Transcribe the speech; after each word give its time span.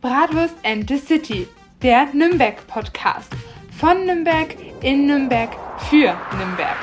Bratwurst 0.00 0.54
and 0.64 0.88
the 0.88 0.96
City, 0.96 1.46
der 1.82 2.06
Nürnberg-Podcast. 2.14 3.30
Von 3.78 4.06
Nürnberg, 4.06 4.56
in 4.82 5.06
Nürnberg, 5.06 5.50
für 5.90 6.16
Nürnberg. 6.38 6.78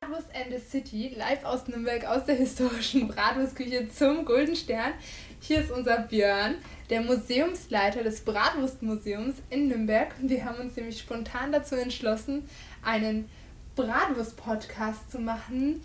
Bratwurst 0.00 0.28
and 0.32 0.52
the 0.52 0.60
City, 0.60 1.12
live 1.18 1.44
aus 1.44 1.66
Nürnberg, 1.66 2.04
aus 2.04 2.24
der 2.24 2.36
historischen 2.36 3.08
Bratwurstküche 3.08 3.88
zum 3.88 4.24
Golden 4.24 4.54
Stern. 4.54 4.92
Hier 5.40 5.58
ist 5.58 5.72
unser 5.72 5.98
Björn, 6.02 6.54
der 6.88 7.00
Museumsleiter 7.00 8.04
des 8.04 8.20
Bratwurstmuseums 8.20 9.42
in 9.50 9.66
Nürnberg. 9.66 10.14
Wir 10.20 10.44
haben 10.44 10.60
uns 10.60 10.76
nämlich 10.76 11.00
spontan 11.00 11.50
dazu 11.50 11.74
entschlossen, 11.74 12.48
einen 12.84 13.28
Bratwurst-Podcast 13.74 15.10
zu 15.10 15.18
machen 15.18 15.82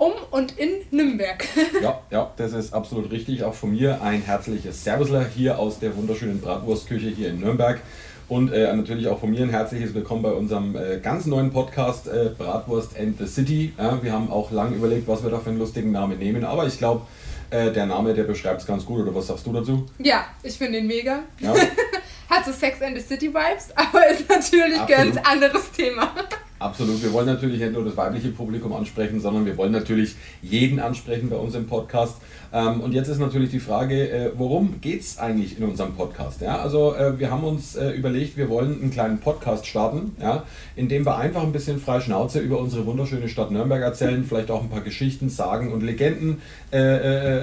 um 0.00 0.12
und 0.30 0.58
in 0.58 0.70
Nürnberg. 0.90 1.46
ja, 1.82 2.00
ja, 2.10 2.30
das 2.36 2.54
ist 2.54 2.72
absolut 2.72 3.10
richtig. 3.10 3.44
Auch 3.44 3.52
von 3.52 3.72
mir 3.72 4.00
ein 4.02 4.22
herzliches 4.22 4.82
Servusler 4.82 5.26
hier 5.26 5.58
aus 5.58 5.78
der 5.78 5.94
wunderschönen 5.94 6.40
Bratwurstküche 6.40 7.08
hier 7.10 7.28
in 7.28 7.40
Nürnberg. 7.40 7.80
Und 8.26 8.50
äh, 8.50 8.74
natürlich 8.74 9.08
auch 9.08 9.20
von 9.20 9.30
mir 9.30 9.42
ein 9.42 9.50
herzliches 9.50 9.92
Willkommen 9.92 10.22
bei 10.22 10.32
unserem 10.32 10.74
äh, 10.74 11.00
ganz 11.02 11.26
neuen 11.26 11.52
Podcast 11.52 12.08
äh, 12.08 12.30
Bratwurst 12.36 12.98
and 12.98 13.18
the 13.18 13.26
City. 13.26 13.74
Wir 14.00 14.12
haben 14.12 14.30
auch 14.30 14.50
lange 14.50 14.76
überlegt, 14.76 15.06
was 15.06 15.22
wir 15.22 15.30
da 15.30 15.38
für 15.38 15.50
einen 15.50 15.58
lustigen 15.58 15.90
Namen 15.92 16.18
nehmen, 16.18 16.44
aber 16.44 16.66
ich 16.66 16.78
glaube, 16.78 17.02
äh, 17.50 17.70
der 17.70 17.84
Name, 17.84 18.14
der 18.14 18.24
beschreibt 18.24 18.62
es 18.62 18.66
ganz 18.66 18.86
gut. 18.86 19.00
Oder 19.00 19.14
was 19.14 19.26
sagst 19.26 19.46
du 19.46 19.52
dazu? 19.52 19.86
Ja, 19.98 20.24
ich 20.42 20.56
finde 20.56 20.78
ihn 20.78 20.86
mega. 20.86 21.24
Ja. 21.40 21.52
Hat 22.30 22.46
so 22.46 22.52
Sex 22.52 22.80
and 22.80 22.96
the 22.96 23.02
City 23.02 23.28
Vibes, 23.28 23.68
aber 23.74 24.08
ist 24.08 24.28
natürlich 24.28 24.80
ein 24.80 24.86
ganz 24.86 25.16
anderes 25.18 25.70
Thema. 25.72 26.14
Absolut. 26.60 27.02
Wir 27.02 27.10
wollen 27.14 27.24
natürlich 27.24 27.58
nicht 27.58 27.72
nur 27.72 27.86
das 27.86 27.96
weibliche 27.96 28.28
Publikum 28.28 28.74
ansprechen, 28.74 29.18
sondern 29.18 29.46
wir 29.46 29.56
wollen 29.56 29.72
natürlich 29.72 30.14
jeden 30.42 30.78
ansprechen 30.78 31.30
bei 31.30 31.36
uns 31.36 31.54
im 31.54 31.66
Podcast. 31.66 32.16
Ähm, 32.52 32.82
und 32.82 32.92
jetzt 32.92 33.08
ist 33.08 33.18
natürlich 33.18 33.50
die 33.50 33.60
Frage, 33.60 34.10
äh, 34.10 34.32
worum 34.36 34.78
geht 34.82 35.00
es 35.00 35.18
eigentlich 35.18 35.56
in 35.56 35.64
unserem 35.64 35.94
Podcast? 35.94 36.42
Ja, 36.42 36.58
also 36.58 36.94
äh, 36.94 37.18
wir 37.18 37.30
haben 37.30 37.44
uns 37.44 37.76
äh, 37.76 37.92
überlegt, 37.92 38.36
wir 38.36 38.50
wollen 38.50 38.78
einen 38.78 38.90
kleinen 38.90 39.20
Podcast 39.20 39.66
starten, 39.66 40.14
ja, 40.20 40.42
in 40.76 40.90
dem 40.90 41.06
wir 41.06 41.16
einfach 41.16 41.42
ein 41.42 41.52
bisschen 41.52 41.80
frei 41.80 42.00
Schnauze 42.00 42.40
über 42.40 42.58
unsere 42.58 42.84
wunderschöne 42.84 43.30
Stadt 43.30 43.50
Nürnberg 43.50 43.80
erzählen, 43.80 44.22
vielleicht 44.22 44.50
auch 44.50 44.62
ein 44.62 44.68
paar 44.68 44.82
Geschichten, 44.82 45.30
Sagen 45.30 45.72
und 45.72 45.82
Legenden 45.82 46.42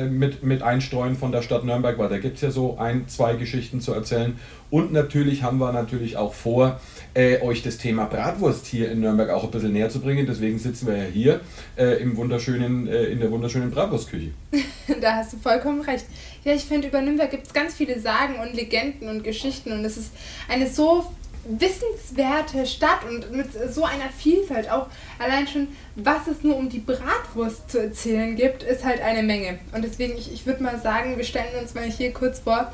mit, 0.10 0.44
mit 0.44 0.62
einstreuen 0.62 1.16
von 1.16 1.32
der 1.32 1.42
Stadt 1.42 1.66
Nürnberg, 1.66 1.98
weil 1.98 2.08
da 2.08 2.18
gibt 2.18 2.36
es 2.36 2.42
ja 2.42 2.52
so 2.52 2.78
ein, 2.78 3.08
zwei 3.08 3.36
Geschichten 3.36 3.82
zu 3.82 3.94
erzählen. 3.94 4.38
Und 4.70 4.92
natürlich 4.92 5.44
haben 5.44 5.60
wir 5.60 5.72
natürlich 5.72 6.18
auch 6.18 6.34
vor, 6.34 6.80
äh, 7.14 7.42
euch 7.42 7.64
das 7.64 7.78
Thema 7.78 8.06
Bratwurst 8.06 8.66
hier 8.66 8.92
in 8.92 9.00
Nürnberg 9.00 9.30
auch 9.30 9.44
ein 9.44 9.52
bisschen 9.52 9.74
näher 9.74 9.90
zu 9.90 10.00
bringen. 10.02 10.26
Deswegen 10.28 10.60
sitzen 10.60 10.88
wir 10.88 10.98
ja 10.98 11.06
hier 11.06 11.42
äh, 11.78 12.02
im 12.02 12.18
wunderschönen, 12.18 12.88
äh, 12.88 13.06
in 13.06 13.20
der 13.20 13.32
wunderschönen 13.32 13.72
Bratwurstküche. 13.72 14.32
da 15.02 15.16
hast 15.16 15.34
du 15.34 15.38
vollkommen 15.38 15.82
recht. 15.82 16.06
Ja, 16.44 16.54
ich 16.54 16.66
finde, 16.66 16.90
über 16.90 17.02
Nürnberg 17.02 17.32
gibt 17.32 17.48
es 17.48 17.54
ganz 17.54 17.76
viele 17.76 18.00
Sagen 18.00 18.36
und 18.40 18.54
Legenden 18.54 19.10
und 19.10 19.24
Geschichten 19.24 19.72
und 19.72 19.84
es 19.84 19.98
ist 19.98 20.12
eine 20.48 20.70
so 20.70 21.06
wissenswerte 21.50 22.66
Stadt 22.66 23.00
und 23.10 23.32
mit 23.32 23.48
so 23.72 23.86
einer 23.86 24.10
Vielfalt 24.18 24.70
auch 24.70 24.88
allein 25.18 25.48
schon, 25.48 25.70
was 25.96 26.28
es 26.28 26.44
nur 26.44 26.58
um 26.58 26.70
die 26.70 26.80
Bratwurst 26.80 27.72
zu 27.72 27.80
erzählen 27.80 28.36
gibt, 28.36 28.64
ist 28.64 28.84
halt 28.84 29.02
eine 29.02 29.24
Menge. 29.24 29.60
Und 29.74 29.84
deswegen, 29.84 30.18
ich, 30.18 30.32
ich 30.32 30.46
würde 30.46 30.62
mal 30.62 30.80
sagen, 30.80 31.18
wir 31.18 31.24
stellen 31.24 31.58
uns 31.62 31.74
mal 31.74 31.86
hier 31.86 32.12
kurz 32.12 32.40
vor, 32.40 32.72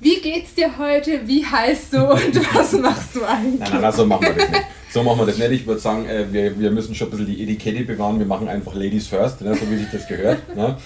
wie 0.00 0.20
geht's 0.20 0.54
dir 0.54 0.78
heute? 0.78 1.26
Wie 1.26 1.44
heißt 1.44 1.92
du 1.92 2.10
und 2.10 2.54
was 2.54 2.72
machst 2.72 3.16
du 3.16 3.24
eigentlich? 3.24 3.60
Nein, 3.60 3.80
nein, 3.80 3.92
so 3.92 4.06
machen 4.06 4.26
wir 4.26 4.34
das 4.34 4.50
nicht. 4.50 4.64
So 4.92 5.02
machen 5.04 5.18
wir 5.20 5.26
das 5.26 5.38
nicht. 5.38 5.50
Ich 5.52 5.66
würde 5.66 5.80
sagen, 5.80 6.06
äh, 6.08 6.32
wir, 6.32 6.58
wir 6.58 6.70
müssen 6.70 6.94
schon 6.94 7.08
ein 7.08 7.10
bisschen 7.10 7.26
die 7.26 7.42
Etikette 7.42 7.84
bewahren. 7.84 8.18
Wir 8.18 8.26
machen 8.26 8.48
einfach 8.48 8.74
Ladies 8.74 9.06
first, 9.06 9.40
ne, 9.42 9.54
so 9.54 9.70
wie 9.70 9.76
sich 9.76 9.90
das 9.92 10.08
gehört. 10.08 10.56
Ne? 10.56 10.76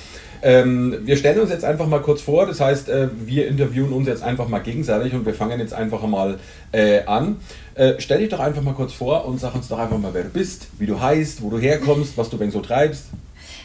Ähm, 0.42 0.98
wir 1.04 1.16
stellen 1.16 1.40
uns 1.40 1.50
jetzt 1.50 1.64
einfach 1.64 1.86
mal 1.86 2.02
kurz 2.02 2.20
vor. 2.20 2.44
Das 2.44 2.60
heißt, 2.60 2.90
äh, 2.90 3.08
wir 3.24 3.48
interviewen 3.48 3.94
uns 3.94 4.06
jetzt 4.06 4.22
einfach 4.22 4.48
mal 4.48 4.58
gegenseitig 4.58 5.14
und 5.14 5.24
wir 5.24 5.32
fangen 5.32 5.58
jetzt 5.58 5.72
einfach 5.72 6.02
mal 6.06 6.38
äh, 6.72 7.04
an. 7.06 7.36
Äh, 7.74 7.94
stell 7.98 8.18
dich 8.18 8.28
doch 8.28 8.40
einfach 8.40 8.60
mal 8.60 8.74
kurz 8.74 8.92
vor 8.92 9.24
und 9.26 9.40
sag 9.40 9.54
uns 9.54 9.68
doch 9.68 9.78
einfach 9.78 9.98
mal, 9.98 10.12
wer 10.12 10.24
du 10.24 10.28
bist, 10.28 10.66
wie 10.78 10.86
du 10.86 11.00
heißt, 11.00 11.40
wo 11.40 11.48
du 11.48 11.58
herkommst, 11.58 12.18
was 12.18 12.28
du 12.28 12.39
wenn 12.39 12.50
so 12.50 12.60
treibst. 12.60 13.06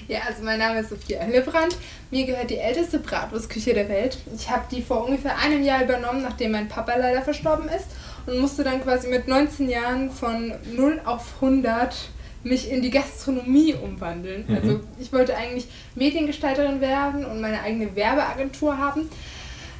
Ja, 0.09 0.21
also 0.27 0.43
mein 0.43 0.57
Name 0.57 0.79
ist 0.79 0.89
Sophia 0.89 1.21
Hillebrand. 1.21 1.77
Mir 2.09 2.25
gehört 2.25 2.49
die 2.49 2.57
älteste 2.57 2.97
Bratwurstküche 2.97 3.75
der 3.75 3.87
Welt. 3.89 4.17
Ich 4.35 4.49
habe 4.49 4.63
die 4.71 4.81
vor 4.81 5.05
ungefähr 5.05 5.37
einem 5.37 5.63
Jahr 5.63 5.83
übernommen, 5.83 6.23
nachdem 6.23 6.53
mein 6.53 6.67
Papa 6.67 6.95
leider 6.97 7.21
verstorben 7.21 7.69
ist 7.69 7.85
und 8.25 8.39
musste 8.39 8.63
dann 8.63 8.81
quasi 8.81 9.07
mit 9.07 9.27
19 9.27 9.69
Jahren 9.69 10.09
von 10.09 10.51
0 10.75 11.01
auf 11.05 11.35
100 11.35 12.09
mich 12.41 12.71
in 12.71 12.81
die 12.81 12.89
Gastronomie 12.89 13.75
umwandeln. 13.75 14.45
Mhm. 14.47 14.55
Also 14.55 14.79
ich 14.99 15.13
wollte 15.13 15.37
eigentlich 15.37 15.67
Mediengestalterin 15.93 16.81
werden 16.81 17.23
und 17.23 17.39
meine 17.39 17.61
eigene 17.61 17.95
Werbeagentur 17.95 18.79
haben. 18.79 19.11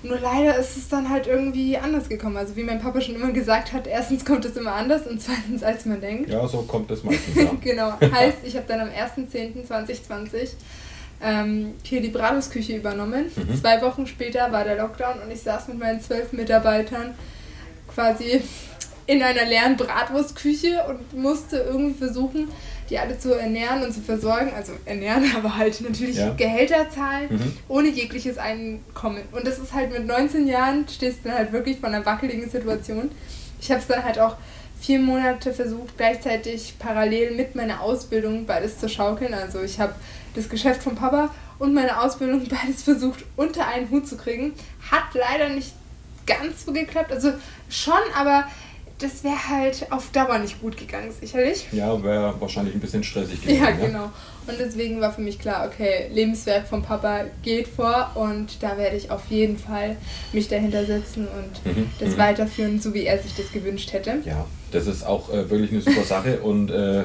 Nur 0.02 0.18
leider 0.18 0.58
ist 0.58 0.78
es 0.78 0.88
dann 0.88 1.10
halt 1.10 1.28
irgendwie 1.28 1.78
anders 1.78 2.08
gekommen. 2.08 2.38
Also 2.38 2.56
wie 2.56 2.64
mein 2.64 2.82
Papa 2.82 3.02
schon 3.02 3.16
immer 3.16 3.32
gesagt 3.32 3.74
hat, 3.74 3.86
erstens 3.86 4.24
kommt 4.24 4.46
es 4.46 4.56
immer 4.56 4.74
anders 4.74 5.06
und 5.08 5.22
zweitens 5.22 5.62
als 5.62 5.86
man 5.86 6.00
denkt. 6.00 6.30
Ja, 6.30 6.48
so 6.48 6.62
kommt 6.62 6.90
es 6.92 7.04
meistens. 7.04 7.36
Ja. 7.36 7.52
genau. 7.62 7.94
Heißt, 8.00 8.38
ich 8.44 8.56
habe 8.56 8.66
dann 8.68 8.80
am 8.80 8.90
1.10.2020 8.90 10.52
ähm, 11.22 11.74
hier 11.84 12.02
die 12.02 12.10
Bratwurstküche 12.10 12.78
übernommen. 12.78 13.26
Mhm. 13.36 13.60
Zwei 13.60 13.82
Wochen 13.82 14.08
später 14.08 14.52
war 14.52 14.64
der 14.64 14.78
Lockdown 14.78 15.22
und 15.26 15.32
ich 15.32 15.42
saß 15.42 15.68
mit 15.68 15.80
meinen 15.80 16.02
zwölf 16.02 16.32
Mitarbeitern 16.32 17.14
quasi 17.94 18.42
in 19.06 19.24
einer 19.24 19.46
leeren 19.46 19.76
Bratwurstküche 19.76 20.86
und 20.88 21.18
musste 21.18 21.58
irgendwie 21.58 21.96
versuchen, 21.96 22.48
die 22.90 22.98
alle 22.98 23.18
zu 23.18 23.34
ernähren 23.34 23.84
und 23.84 23.94
zu 23.94 24.02
versorgen. 24.02 24.52
Also 24.56 24.74
ernähren, 24.86 25.26
aber 25.38 25.58
halt 25.58 25.80
natürlich 25.82 26.18
ja. 26.18 26.34
Gehälter 26.34 26.90
zahlen, 26.90 27.28
mhm. 27.30 27.58
ohne 27.68 27.90
jegliches 27.90 28.38
Einkommen. 28.38 29.24
Und 29.32 29.46
das 29.46 29.60
ist 29.60 29.74
halt 29.74 29.92
mit 29.92 30.06
19 30.06 30.48
Jahren, 30.48 30.86
stehst 30.88 31.20
du 31.24 31.30
dann 31.30 31.38
halt 31.38 31.52
wirklich 31.52 31.80
vor 31.80 31.90
einer 31.90 32.06
wackeligen 32.06 32.50
Situation. 32.50 33.12
Ich 33.62 33.70
habe 33.72 33.82
es 33.82 33.88
dann 33.88 34.04
halt 34.04 34.20
auch 34.20 34.38
vier 34.80 35.00
Monate 35.00 35.54
versucht, 35.54 35.98
gleichzeitig 35.98 36.76
parallel 36.80 37.36
mit 37.36 37.56
meiner 37.56 37.82
Ausbildung 37.82 38.46
beides 38.46 38.80
zu 38.80 38.88
schaukeln. 38.88 39.34
Also 39.34 39.62
ich 39.62 39.80
habe 39.80 39.94
das 40.36 40.48
Geschäft 40.48 40.84
von 40.84 40.96
Papa 40.96 41.34
und 41.58 41.74
meine 41.74 42.02
Ausbildung 42.02 42.48
beides 42.50 42.84
versucht 42.84 43.26
unter 43.36 43.68
einen 43.68 43.90
Hut 43.90 44.08
zu 44.08 44.18
kriegen. 44.18 44.54
Hat 44.90 45.14
leider 45.14 45.50
nicht 45.50 45.74
ganz 46.26 46.66
so 46.66 46.72
geklappt. 46.72 47.12
Also 47.12 47.34
schon, 47.70 48.00
aber 48.16 48.46
das 49.00 49.24
wäre 49.24 49.50
halt 49.50 49.88
auf 49.92 50.12
Dauer 50.12 50.40
nicht 50.40 50.62
gut 50.62 50.78
gegangen, 50.78 51.12
sicherlich. 51.20 51.68
Ja, 51.72 52.02
wäre 52.04 52.36
wahrscheinlich 52.40 52.76
ein 52.76 52.82
bisschen 52.82 53.04
stressig 53.04 53.42
gewesen. 53.42 53.64
Ja, 53.64 53.72
genau. 53.72 54.12
Und 54.46 54.60
deswegen 54.60 55.00
war 55.00 55.14
für 55.14 55.22
mich 55.22 55.40
klar, 55.40 55.68
okay, 55.68 56.10
Lebenswerk 56.12 56.68
vom 56.68 56.84
Papa 56.84 57.26
geht 57.42 57.68
vor 57.68 58.12
und 58.16 58.62
da 58.62 58.78
werde 58.78 58.98
ich 58.98 59.10
auf 59.10 59.22
jeden 59.30 59.58
Fall 59.58 59.96
mich 60.34 60.50
dahinter 60.50 60.86
setzen 60.86 61.28
und 61.28 61.66
mhm, 61.66 61.90
das 62.00 62.10
mhm. 62.10 62.18
weiterführen, 62.18 62.82
so 62.82 62.94
wie 62.94 63.06
er 63.06 63.20
sich 63.20 63.36
das 63.36 63.52
gewünscht 63.52 63.94
hätte. 63.94 64.18
Ja, 64.26 64.46
das 64.72 64.88
ist 64.88 65.06
auch 65.06 65.32
äh, 65.32 65.50
wirklich 65.50 65.72
eine 65.72 65.82
super 65.82 66.04
Sache 66.04 66.40
und 66.40 66.70
äh, 66.70 67.04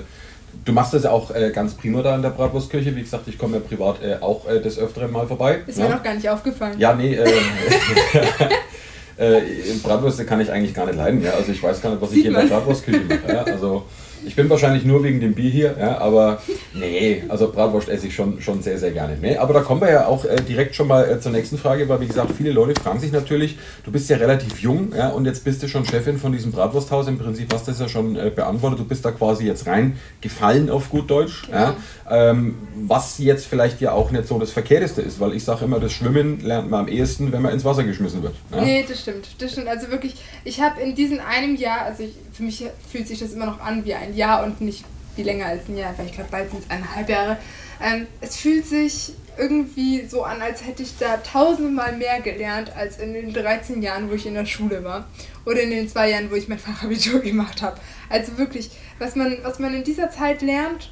Du 0.65 0.73
machst 0.73 0.95
das 0.95 1.03
ja 1.03 1.11
auch 1.11 1.35
äh, 1.35 1.51
ganz 1.51 1.75
prima 1.75 2.01
da 2.01 2.15
in 2.15 2.23
der 2.23 2.31
Bratwurstkirche. 2.31 2.95
Wie 2.95 3.03
gesagt, 3.03 3.27
ich 3.27 3.37
komme 3.39 3.57
ja 3.57 3.61
privat 3.61 4.01
äh, 4.03 4.19
auch 4.21 4.49
äh, 4.49 4.61
des 4.61 4.79
Öfteren 4.79 5.11
mal 5.11 5.27
vorbei. 5.27 5.63
Ist 5.67 5.79
ja? 5.79 5.89
mir 5.89 5.97
noch 5.97 6.03
gar 6.03 6.15
nicht 6.15 6.29
aufgefallen. 6.29 6.79
Ja, 6.79 6.95
nee. 6.95 7.19
Äh, 9.17 9.41
Bratwürste 9.83 10.25
kann 10.25 10.41
ich 10.41 10.51
eigentlich 10.51 10.75
gar 10.75 10.87
nicht 10.87 10.97
leiden. 10.97 11.23
Ja? 11.23 11.33
Also 11.33 11.53
ich 11.53 11.63
weiß 11.63 11.81
gar 11.81 11.91
nicht, 11.91 12.03
was 12.03 12.11
Sieht 12.11 12.21
ich 12.21 12.27
in 12.27 12.35
der 12.35 12.43
Bratwurstküche 12.43 13.05
mache. 13.05 13.33
Ja? 13.33 13.43
Also 13.45 13.85
ich 14.27 14.37
bin 14.37 14.49
wahrscheinlich 14.51 14.85
nur 14.85 15.03
wegen 15.03 15.21
dem 15.21 15.35
Bier 15.35 15.51
hier, 15.51 15.77
ja, 15.79 15.99
aber 15.99 16.43
nee, 16.73 17.23
also 17.29 17.51
Bratwurst 17.51 17.89
esse 17.89 18.07
ich 18.07 18.15
schon, 18.15 18.41
schon 18.41 18.63
sehr, 18.63 18.79
sehr 18.79 18.91
gerne. 18.91 19.17
Nee, 19.21 19.37
aber 19.37 19.55
da 19.55 19.61
kommen 19.61 19.81
wir 19.81 19.91
ja 19.91 20.07
auch 20.07 20.25
äh, 20.25 20.37
direkt 20.37 20.75
schon 20.75 20.89
mal 20.89 21.09
äh, 21.09 21.21
zur 21.21 21.33
nächsten 21.33 21.59
Frage, 21.59 21.89
weil 21.89 22.01
wie 22.01 22.07
gesagt, 22.07 22.33
viele 22.37 22.53
Leute 22.53 22.81
fragen 22.81 23.01
sich 23.01 23.13
natürlich, 23.13 23.59
du 23.85 23.93
bist 23.93 24.09
ja 24.11 24.17
relativ 24.17 24.61
jung 24.61 24.93
ja, 24.97 25.09
und 25.09 25.25
jetzt 25.25 25.45
bist 25.45 25.63
du 25.63 25.69
schon 25.69 25.85
Chefin 25.85 26.19
von 26.19 26.33
diesem 26.33 26.53
Bratwursthaus. 26.53 27.09
Im 27.09 27.19
Prinzip 27.19 27.53
hast 27.53 27.67
du 27.67 27.73
das 27.73 27.81
ja 27.81 27.89
schon 27.89 28.17
äh, 28.17 28.31
beantwortet. 28.35 28.81
Du 28.81 28.85
bist 28.85 29.05
da 29.05 29.11
quasi 29.11 29.47
jetzt 29.47 29.67
rein 29.67 29.99
gefallen 30.21 30.71
auf 30.71 30.91
gut 30.91 31.11
Deutsch. 31.11 31.49
Ja. 31.51 31.61
ja 31.61 31.77
ähm, 32.11 32.57
was 32.77 33.19
jetzt 33.19 33.47
vielleicht 33.47 33.81
ja 33.81 33.93
auch 33.93 34.11
nicht 34.11 34.29
so 34.29 34.39
das 34.39 34.51
Verkehrteste 34.51 35.01
ist, 35.01 35.21
weil 35.21 35.35
ich 35.35 35.45
sage 35.45 35.65
immer, 35.65 35.81
das 35.81 35.93
Schwimmen 35.93 36.41
lernt 36.41 36.71
man 36.71 36.81
am 36.81 36.89
ehesten, 36.89 37.33
wenn 37.33 37.43
man 37.43 37.53
ins 37.53 37.65
Wasser 37.65 37.85
geschmissen 37.85 38.23
wird. 38.23 38.35
Ja? 38.53 38.63
Nee, 38.63 38.85
das 38.87 39.01
stimmt. 39.01 39.29
Das 39.39 39.53
stimmt. 39.53 39.69
Also 39.69 39.91
wirklich, 39.91 40.17
ich 40.45 40.61
habe 40.61 40.81
in 40.81 40.95
diesem 40.95 41.21
einem 41.21 41.57
Jahr, 41.57 41.83
also 41.83 42.03
ich, 42.03 42.13
für 42.33 42.43
mich 42.43 42.65
fühlt 42.91 43.09
sich 43.09 43.21
das 43.21 43.33
immer 43.33 43.47
noch 43.47 43.61
an 43.61 43.85
wie 43.85 43.95
ein 43.95 44.14
Jahr 44.15 44.45
und 44.45 44.61
nicht 44.61 44.85
wie 45.17 45.23
länger 45.23 45.47
als 45.47 45.69
ein 45.69 45.77
Jahr, 45.77 45.97
weil 45.97 46.07
ich 46.07 46.13
glaube, 46.13 46.31
bald 46.31 46.51
sind 46.51 46.65
es 46.65 46.71
eineinhalb 46.71 47.09
Jahre. 47.09 47.37
Ähm, 47.83 48.07
es 48.21 48.37
fühlt 48.37 48.67
sich 48.67 49.13
irgendwie 49.37 50.07
so 50.07 50.23
an, 50.23 50.41
als 50.41 50.65
hätte 50.65 50.83
ich 50.83 50.97
da 50.99 51.17
tausendmal 51.17 51.97
mehr 51.97 52.21
gelernt 52.21 52.75
als 52.77 52.99
in 52.99 53.15
den 53.15 53.33
13 53.33 53.83
Jahren, 53.83 54.09
wo 54.11 54.15
ich 54.15 54.27
in 54.27 54.35
der 54.35 54.47
Schule 54.47 54.85
war. 54.85 55.07
Oder 55.45 55.63
in 55.63 55.71
den 55.71 55.89
zwei 55.89 56.11
Jahren, 56.11 56.31
wo 56.31 56.35
ich 56.35 56.49
mein 56.49 56.59
Fachabitur 56.59 57.21
gemacht 57.23 57.63
habe. 57.63 57.81
Also 58.09 58.39
wirklich, 58.39 58.71
was 58.99 59.17
man, 59.17 59.39
was 59.43 59.59
man 59.59 59.75
in 59.75 59.85
dieser 59.85 60.11
Zeit 60.11 60.43
lernt, 60.43 60.91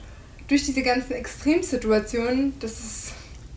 durch 0.49 0.65
diese 0.65 0.83
ganzen 0.83 1.13
Extremsituationen, 1.13 2.55
das 2.61 2.73
ist 2.73 3.13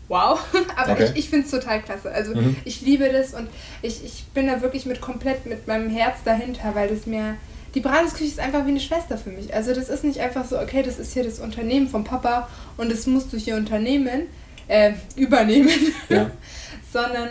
wow. 0.08 0.40
Aber 0.76 0.92
okay. 0.92 1.10
ich, 1.14 1.24
ich 1.24 1.30
finde 1.30 1.46
es 1.46 1.50
total 1.50 1.82
klasse. 1.82 2.10
Also 2.10 2.34
mhm. 2.34 2.56
ich 2.64 2.80
liebe 2.80 3.10
das 3.10 3.34
und 3.34 3.48
ich, 3.82 4.04
ich 4.04 4.24
bin 4.34 4.46
da 4.46 4.62
wirklich 4.62 4.86
mit 4.86 5.00
komplett 5.00 5.46
mit 5.46 5.66
meinem 5.66 5.90
Herz 5.90 6.18
dahinter, 6.24 6.74
weil 6.74 6.88
das 6.88 7.06
mir 7.06 7.36
die 7.76 7.82
Bratwurstküche 7.82 8.30
ist 8.30 8.40
einfach 8.40 8.64
wie 8.64 8.70
eine 8.70 8.80
Schwester 8.80 9.18
für 9.18 9.28
mich. 9.28 9.52
Also 9.54 9.74
das 9.74 9.90
ist 9.90 10.02
nicht 10.02 10.18
einfach 10.18 10.46
so, 10.46 10.58
okay, 10.58 10.82
das 10.82 10.98
ist 10.98 11.12
hier 11.12 11.24
das 11.24 11.40
Unternehmen 11.40 11.88
vom 11.88 12.04
Papa 12.04 12.48
und 12.78 12.90
das 12.90 13.06
musst 13.06 13.34
du 13.34 13.36
hier 13.36 13.54
unternehmen, 13.56 14.22
äh, 14.66 14.92
übernehmen, 15.16 15.68
ja. 16.08 16.30
sondern 16.92 17.28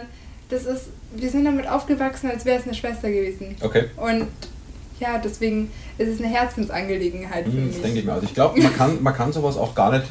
das 0.49 0.65
ist, 0.65 0.83
wir 1.15 1.31
sind 1.31 1.45
damit 1.45 1.67
aufgewachsen, 1.67 2.29
als 2.29 2.45
wäre 2.45 2.59
es 2.59 2.65
eine 2.65 2.75
Schwester 2.75 3.09
gewesen. 3.09 3.55
Okay. 3.59 3.85
Und 3.97 4.27
ja, 4.99 5.17
deswegen 5.17 5.71
ist 5.97 6.09
es 6.09 6.19
eine 6.19 6.29
Herzensangelegenheit 6.29 7.45
für 7.45 7.51
Hm, 7.51 7.65
mich. 7.65 7.73
Das 7.73 7.81
denke 7.81 7.99
ich 7.99 8.05
mir. 8.05 8.13
Also 8.13 8.25
ich 8.27 8.33
glaube, 8.35 8.61
man 8.61 8.75
kann, 8.77 9.01
man 9.01 9.15
kann 9.15 9.33
sowas 9.33 9.57
auch 9.57 9.73
gar 9.73 9.91
nicht 9.91 10.05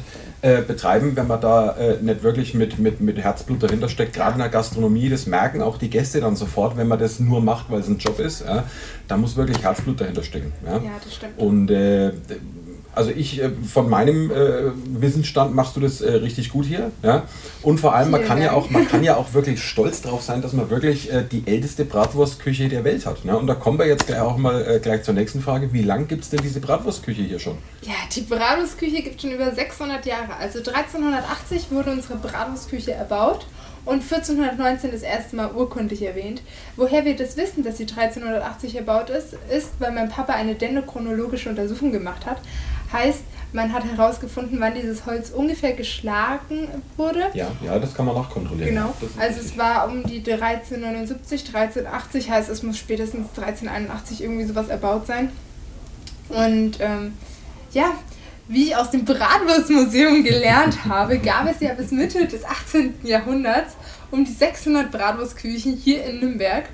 äh, 0.45 0.61
betreiben, 0.61 1.15
wenn 1.15 1.25
man 1.25 1.41
da 1.41 1.71
äh, 1.71 1.97
nicht 2.01 2.21
wirklich 2.21 2.53
mit, 2.53 2.77
mit, 2.77 3.01
mit 3.01 3.17
Herzblut 3.17 3.63
dahinter 3.63 3.89
steckt. 3.89 4.13
Gerade 4.13 4.33
in 4.33 4.39
der 4.39 4.49
Gastronomie, 4.49 5.09
das 5.09 5.25
merken 5.25 5.63
auch 5.63 5.79
die 5.79 5.89
Gäste 5.89 6.21
dann 6.21 6.35
sofort, 6.35 6.77
wenn 6.77 6.87
man 6.87 6.99
das 6.99 7.19
nur 7.19 7.41
macht, 7.41 7.71
weil 7.71 7.79
es 7.79 7.87
ein 7.87 7.97
Job 7.97 8.19
ist. 8.19 8.45
Ja, 8.45 8.63
da 9.07 9.17
muss 9.17 9.35
wirklich 9.35 9.63
Herzblut 9.63 9.99
dahinter 9.99 10.21
stecken. 10.21 10.53
Ja, 10.63 10.73
Ja, 10.73 10.91
das 11.03 11.15
stimmt. 11.15 11.39
Und 11.39 11.71
äh, 11.71 12.11
also 12.95 13.11
ich, 13.11 13.41
äh, 13.41 13.51
von 13.51 13.89
meinem 13.89 14.31
äh, 14.31 14.71
Wissensstand 14.99 15.53
machst 15.53 15.75
du 15.75 15.79
das 15.79 16.01
äh, 16.01 16.11
richtig 16.13 16.49
gut 16.49 16.65
hier. 16.65 16.91
Ja? 17.03 17.23
Und 17.61 17.79
vor 17.79 17.93
allem, 17.95 18.11
man 18.11 18.23
kann, 18.23 18.41
ja 18.41 18.53
auch, 18.53 18.69
man 18.69 18.87
kann 18.87 19.03
ja 19.03 19.17
auch 19.17 19.33
wirklich 19.33 19.63
stolz 19.63 20.01
drauf 20.01 20.21
sein, 20.21 20.41
dass 20.41 20.53
man 20.53 20.69
wirklich 20.69 21.11
äh, 21.11 21.23
die 21.29 21.43
älteste 21.45 21.85
Bratwurstküche 21.85 22.69
der 22.69 22.83
Welt 22.83 23.05
hat. 23.05 23.25
Ne? 23.25 23.37
Und 23.37 23.47
da 23.47 23.55
kommen 23.55 23.77
wir 23.77 23.87
jetzt 23.87 24.07
gleich 24.07 24.21
auch 24.21 24.37
mal 24.37 24.65
äh, 24.65 24.79
gleich 24.79 25.03
zur 25.03 25.13
nächsten 25.13 25.41
Frage. 25.41 25.73
Wie 25.73 25.83
lang 25.83 26.07
gibt 26.07 26.23
es 26.23 26.29
denn 26.29 26.41
diese 26.41 26.59
Bratwurstküche 26.59 27.21
hier 27.21 27.39
schon? 27.39 27.57
Ja, 27.81 27.93
die 28.15 28.21
Bratwurstküche 28.21 29.01
gibt 29.03 29.21
schon 29.21 29.31
über 29.31 29.53
600 29.53 30.05
Jahre. 30.05 30.35
Also 30.39 30.59
1380 30.59 31.71
wurde 31.71 31.91
unsere 31.91 32.15
Bratwurstküche 32.15 32.93
erbaut 32.93 33.45
und 33.85 34.01
1419 34.01 34.91
das 34.91 35.03
erste 35.03 35.35
Mal 35.35 35.51
urkundlich 35.53 36.01
erwähnt. 36.01 36.41
Woher 36.75 37.05
wir 37.05 37.15
das 37.15 37.37
wissen, 37.37 37.63
dass 37.63 37.77
sie 37.77 37.83
1380 37.83 38.75
erbaut 38.75 39.09
ist, 39.09 39.33
ist, 39.49 39.71
weil 39.79 39.91
mein 39.91 40.09
Papa 40.09 40.33
eine 40.33 40.55
dendrochronologische 40.55 41.49
Untersuchung 41.49 41.91
gemacht 41.91 42.25
hat. 42.25 42.37
Heißt, 42.95 43.23
man 43.53 43.71
hat 43.71 43.83
herausgefunden, 43.85 44.59
wann 44.59 44.75
dieses 44.75 45.05
Holz 45.05 45.29
ungefähr 45.29 45.73
geschlagen 45.73 46.67
wurde. 46.97 47.29
Ja, 47.33 47.47
ja, 47.63 47.79
das 47.79 47.93
kann 47.93 48.05
man 48.05 48.15
nachkontrollieren. 48.15 48.73
Genau. 48.75 48.93
Also 49.17 49.39
richtig. 49.39 49.53
es 49.53 49.57
war 49.57 49.87
um 49.87 50.03
die 50.03 50.17
1379, 50.17 51.55
1380, 51.55 52.29
heißt 52.29 52.49
es 52.49 52.63
muss 52.63 52.77
spätestens 52.77 53.29
1381 53.29 54.23
irgendwie 54.23 54.45
sowas 54.45 54.67
erbaut 54.67 55.07
sein. 55.07 55.31
Und 56.29 56.79
ähm, 56.79 57.13
ja, 57.71 57.93
wie 58.47 58.65
ich 58.65 58.75
aus 58.75 58.91
dem 58.91 59.05
Bratwurstmuseum 59.05 60.23
gelernt 60.23 60.85
habe, 60.89 61.17
gab 61.19 61.49
es 61.49 61.59
ja 61.61 61.73
bis 61.73 61.91
Mitte 61.91 62.27
des 62.27 62.43
18. 62.43 62.95
Jahrhunderts 63.03 63.75
um 64.11 64.25
die 64.25 64.31
600 64.31 64.91
Bratwurstküchen 64.91 65.75
hier 65.77 66.05
in 66.05 66.19
Nürnberg. 66.19 66.65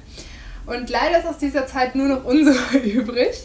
Und 0.66 0.90
leider 0.90 1.20
ist 1.20 1.28
aus 1.28 1.38
dieser 1.38 1.66
Zeit 1.68 1.96
nur 1.96 2.08
noch 2.08 2.24
unsere 2.26 2.78
übrig. 2.84 3.36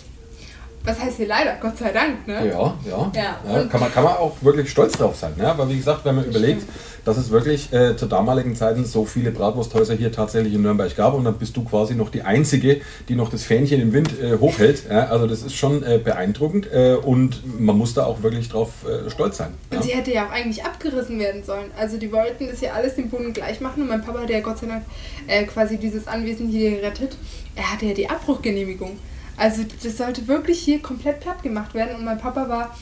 Was 0.86 1.00
heißt 1.00 1.16
hier 1.16 1.26
leider? 1.26 1.56
Gott 1.60 1.76
sei 1.76 1.90
Dank, 1.90 2.26
ne? 2.28 2.46
Ja, 2.46 2.74
ja. 2.88 3.10
Ja, 3.12 3.40
ja 3.52 3.64
kann, 3.64 3.80
man, 3.80 3.92
kann 3.92 4.04
man 4.04 4.14
auch 4.14 4.36
wirklich 4.40 4.70
stolz 4.70 4.92
drauf 4.92 5.16
sein. 5.16 5.32
Ne? 5.36 5.48
Aber 5.48 5.68
wie 5.68 5.76
gesagt, 5.76 6.04
wenn 6.04 6.14
man 6.14 6.24
überlegt, 6.24 6.62
dass 7.04 7.16
es 7.16 7.30
wirklich 7.30 7.72
äh, 7.72 7.96
zu 7.96 8.06
damaligen 8.06 8.56
Zeiten 8.56 8.84
so 8.84 9.04
viele 9.04 9.30
Bratwursthäuser 9.30 9.94
hier 9.94 10.10
tatsächlich 10.12 10.54
in 10.54 10.62
Nürnberg 10.62 10.94
gab 10.96 11.14
und 11.14 11.24
dann 11.24 11.34
bist 11.38 11.56
du 11.56 11.64
quasi 11.64 11.94
noch 11.94 12.10
die 12.10 12.22
Einzige, 12.22 12.80
die 13.08 13.14
noch 13.14 13.30
das 13.30 13.44
Fähnchen 13.44 13.80
im 13.80 13.92
Wind 13.92 14.10
äh, 14.20 14.38
hochhält. 14.38 14.84
Ja? 14.90 15.06
Also 15.06 15.26
das 15.26 15.42
ist 15.42 15.54
schon 15.54 15.82
äh, 15.84 15.98
beeindruckend 16.02 16.68
äh, 16.72 16.94
und 16.94 17.60
man 17.60 17.76
muss 17.76 17.94
da 17.94 18.06
auch 18.06 18.22
wirklich 18.22 18.48
drauf 18.48 18.70
äh, 18.84 19.08
stolz 19.08 19.38
sein. 19.38 19.54
Ja? 19.70 19.78
Und 19.78 19.84
sie 19.84 19.90
hätte 19.90 20.12
ja 20.12 20.26
auch 20.26 20.32
eigentlich 20.32 20.64
abgerissen 20.64 21.18
werden 21.18 21.44
sollen. 21.44 21.70
Also 21.78 21.96
die 21.96 22.10
wollten 22.12 22.48
das 22.48 22.60
ja 22.60 22.72
alles 22.72 22.96
dem 22.96 23.08
Boden 23.08 23.32
gleich 23.32 23.60
machen 23.60 23.82
und 23.82 23.88
mein 23.88 24.02
Papa 24.02 24.20
hat 24.20 24.30
ja 24.30 24.40
Gott 24.40 24.58
sei 24.58 24.66
Dank 24.66 24.84
äh, 25.26 25.44
quasi 25.44 25.78
dieses 25.78 26.08
Anwesen 26.08 26.48
hier 26.48 26.70
gerettet. 26.72 27.16
Er 27.54 27.72
hatte 27.72 27.86
ja 27.86 27.94
die 27.94 28.10
Abbruchgenehmigung. 28.10 28.98
Also 29.36 29.62
das 29.82 29.96
sollte 29.96 30.26
wirklich 30.28 30.58
hier 30.60 30.80
komplett 30.80 31.20
platt 31.20 31.42
gemacht 31.42 31.74
werden 31.74 31.96
und 31.96 32.04
mein 32.04 32.18
Papa 32.18 32.48
war 32.48 32.76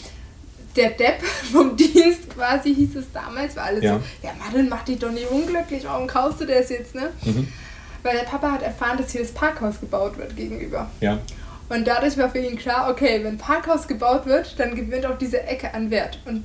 der 0.76 0.90
Depp 0.90 1.22
vom 1.52 1.76
Dienst 1.76 2.30
quasi, 2.34 2.74
hieß 2.74 2.96
es 2.96 3.06
damals, 3.12 3.56
war 3.56 3.64
alles 3.64 3.84
Ja. 3.84 3.94
so, 3.94 4.00
ja 4.26 4.32
Madeln, 4.38 4.68
mach 4.68 4.82
dich 4.84 4.98
doch 4.98 5.10
nicht 5.10 5.30
unglücklich, 5.30 5.84
warum 5.84 6.06
kaufst 6.06 6.40
du 6.40 6.46
das 6.46 6.68
jetzt, 6.70 6.94
ne? 6.94 7.10
Mhm. 7.24 7.48
Weil 8.02 8.16
der 8.18 8.24
Papa 8.24 8.52
hat 8.52 8.62
erfahren, 8.62 8.98
dass 8.98 9.10
hier 9.12 9.22
das 9.22 9.32
Parkhaus 9.32 9.80
gebaut 9.80 10.18
wird 10.18 10.36
gegenüber. 10.36 10.90
Ja. 11.00 11.18
Und 11.70 11.86
dadurch 11.86 12.18
war 12.18 12.28
für 12.28 12.38
ihn 12.38 12.56
klar, 12.58 12.90
okay, 12.90 13.24
wenn 13.24 13.38
Parkhaus 13.38 13.88
gebaut 13.88 14.26
wird, 14.26 14.58
dann 14.60 14.74
gewinnt 14.74 15.06
auch 15.06 15.16
diese 15.16 15.42
Ecke 15.44 15.72
an 15.72 15.90
Wert. 15.90 16.18
Und 16.26 16.44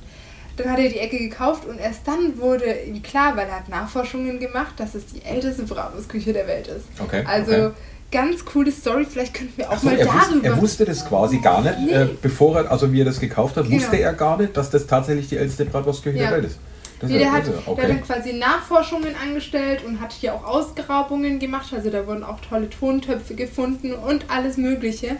dann 0.56 0.70
hat 0.70 0.78
er 0.78 0.88
die 0.88 0.98
Ecke 0.98 1.18
gekauft 1.18 1.66
und 1.66 1.78
erst 1.78 2.06
dann 2.08 2.38
wurde 2.38 2.64
ihm 2.86 3.02
klar, 3.02 3.36
weil 3.36 3.46
er 3.48 3.56
hat 3.56 3.68
Nachforschungen 3.68 4.40
gemacht, 4.40 4.72
dass 4.78 4.94
es 4.94 5.06
die 5.06 5.22
älteste 5.22 5.64
Bratwurstküche 5.64 6.32
der 6.32 6.46
Welt 6.46 6.68
ist. 6.68 6.86
Okay, 6.98 7.22
Also 7.26 7.52
okay. 7.52 7.70
Ganz 8.10 8.44
coole 8.44 8.72
Story, 8.72 9.06
vielleicht 9.08 9.34
könnten 9.34 9.56
wir 9.56 9.70
auch 9.70 9.78
so, 9.78 9.86
mal 9.86 9.96
er, 9.98 10.06
darüber. 10.06 10.46
er 10.46 10.60
wusste 10.60 10.84
das 10.84 11.06
quasi 11.06 11.38
gar 11.38 11.62
nicht, 11.62 11.78
Nee. 11.86 11.92
äh, 11.92 12.08
bevor 12.20 12.56
er, 12.58 12.70
also 12.70 12.92
wie 12.92 13.00
er 13.00 13.04
das 13.04 13.20
gekauft 13.20 13.56
hat, 13.56 13.64
Genau. 13.68 13.76
wusste 13.80 13.96
er 14.00 14.12
gar 14.14 14.36
nicht, 14.38 14.56
dass 14.56 14.70
das 14.70 14.86
tatsächlich 14.86 15.28
die 15.28 15.36
älteste 15.36 15.64
Bratwurstküche 15.64 16.18
Ja. 16.18 16.24
der 16.30 16.36
Welt 16.38 16.46
ist. 16.46 16.58
Das 17.00 17.08
Nee, 17.10 17.18
der, 17.18 17.26
ja 17.28 17.32
hat, 17.32 17.46
irre. 17.46 17.62
der 17.76 17.84
hat 17.84 17.90
dann 17.90 18.02
quasi 18.02 18.32
Nachforschungen 18.34 19.14
angestellt 19.22 19.82
und 19.86 20.00
hat 20.00 20.12
hier 20.12 20.34
auch 20.34 20.44
Ausgrabungen 20.44 21.38
gemacht. 21.38 21.72
Also 21.74 21.88
da 21.88 22.06
wurden 22.06 22.22
auch 22.24 22.40
tolle 22.40 22.68
Tontöpfe 22.68 23.34
gefunden 23.34 23.94
und 23.94 24.26
alles 24.28 24.58
Mögliche. 24.58 25.16